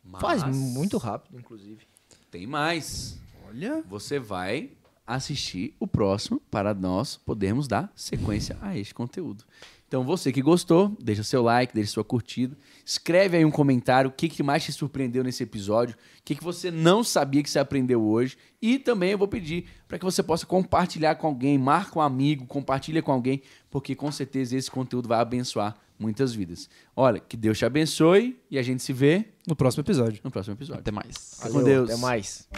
Mas 0.04 0.20
Faz 0.20 0.56
muito 0.56 0.98
rápido, 0.98 1.38
inclusive. 1.38 1.86
Tem 2.30 2.46
mais. 2.46 3.20
Olha. 3.46 3.82
Você 3.88 4.18
vai 4.18 4.72
assistir 5.06 5.74
o 5.78 5.86
próximo 5.86 6.40
para 6.50 6.74
nós 6.74 7.16
podermos 7.16 7.66
dar 7.68 7.92
sequência 7.94 8.56
a 8.60 8.76
este 8.76 8.94
conteúdo. 8.94 9.44
Então, 9.92 10.02
você 10.02 10.32
que 10.32 10.40
gostou, 10.40 10.96
deixa 10.98 11.22
seu 11.22 11.42
like, 11.42 11.74
deixa 11.74 11.92
sua 11.92 12.02
curtida, 12.02 12.56
escreve 12.82 13.36
aí 13.36 13.44
um 13.44 13.50
comentário 13.50 14.08
o 14.08 14.10
que, 14.10 14.26
que 14.26 14.42
mais 14.42 14.64
te 14.64 14.72
surpreendeu 14.72 15.22
nesse 15.22 15.42
episódio, 15.42 15.94
o 15.96 16.22
que, 16.24 16.34
que 16.34 16.42
você 16.42 16.70
não 16.70 17.04
sabia 17.04 17.42
que 17.42 17.50
você 17.50 17.58
aprendeu 17.58 18.02
hoje. 18.02 18.38
E 18.62 18.78
também 18.78 19.10
eu 19.10 19.18
vou 19.18 19.28
pedir 19.28 19.66
para 19.86 19.98
que 19.98 20.04
você 20.06 20.22
possa 20.22 20.46
compartilhar 20.46 21.16
com 21.16 21.26
alguém, 21.26 21.58
marca 21.58 21.98
um 21.98 22.00
amigo, 22.00 22.46
compartilha 22.46 23.02
com 23.02 23.12
alguém, 23.12 23.42
porque 23.70 23.94
com 23.94 24.10
certeza 24.10 24.56
esse 24.56 24.70
conteúdo 24.70 25.10
vai 25.10 25.20
abençoar 25.20 25.76
muitas 25.98 26.34
vidas. 26.34 26.70
Olha, 26.96 27.20
que 27.20 27.36
Deus 27.36 27.58
te 27.58 27.66
abençoe 27.66 28.40
e 28.50 28.58
a 28.58 28.62
gente 28.62 28.82
se 28.82 28.94
vê 28.94 29.26
No 29.46 29.54
próximo 29.54 29.82
episódio. 29.82 30.22
no 30.24 30.30
próximo 30.30 30.54
episódio. 30.54 30.80
Até 30.80 30.90
mais. 30.90 31.34
Fica 31.36 31.50
com 31.50 31.62
Deus. 31.62 31.90
Até 31.90 32.00
mais. 32.00 32.48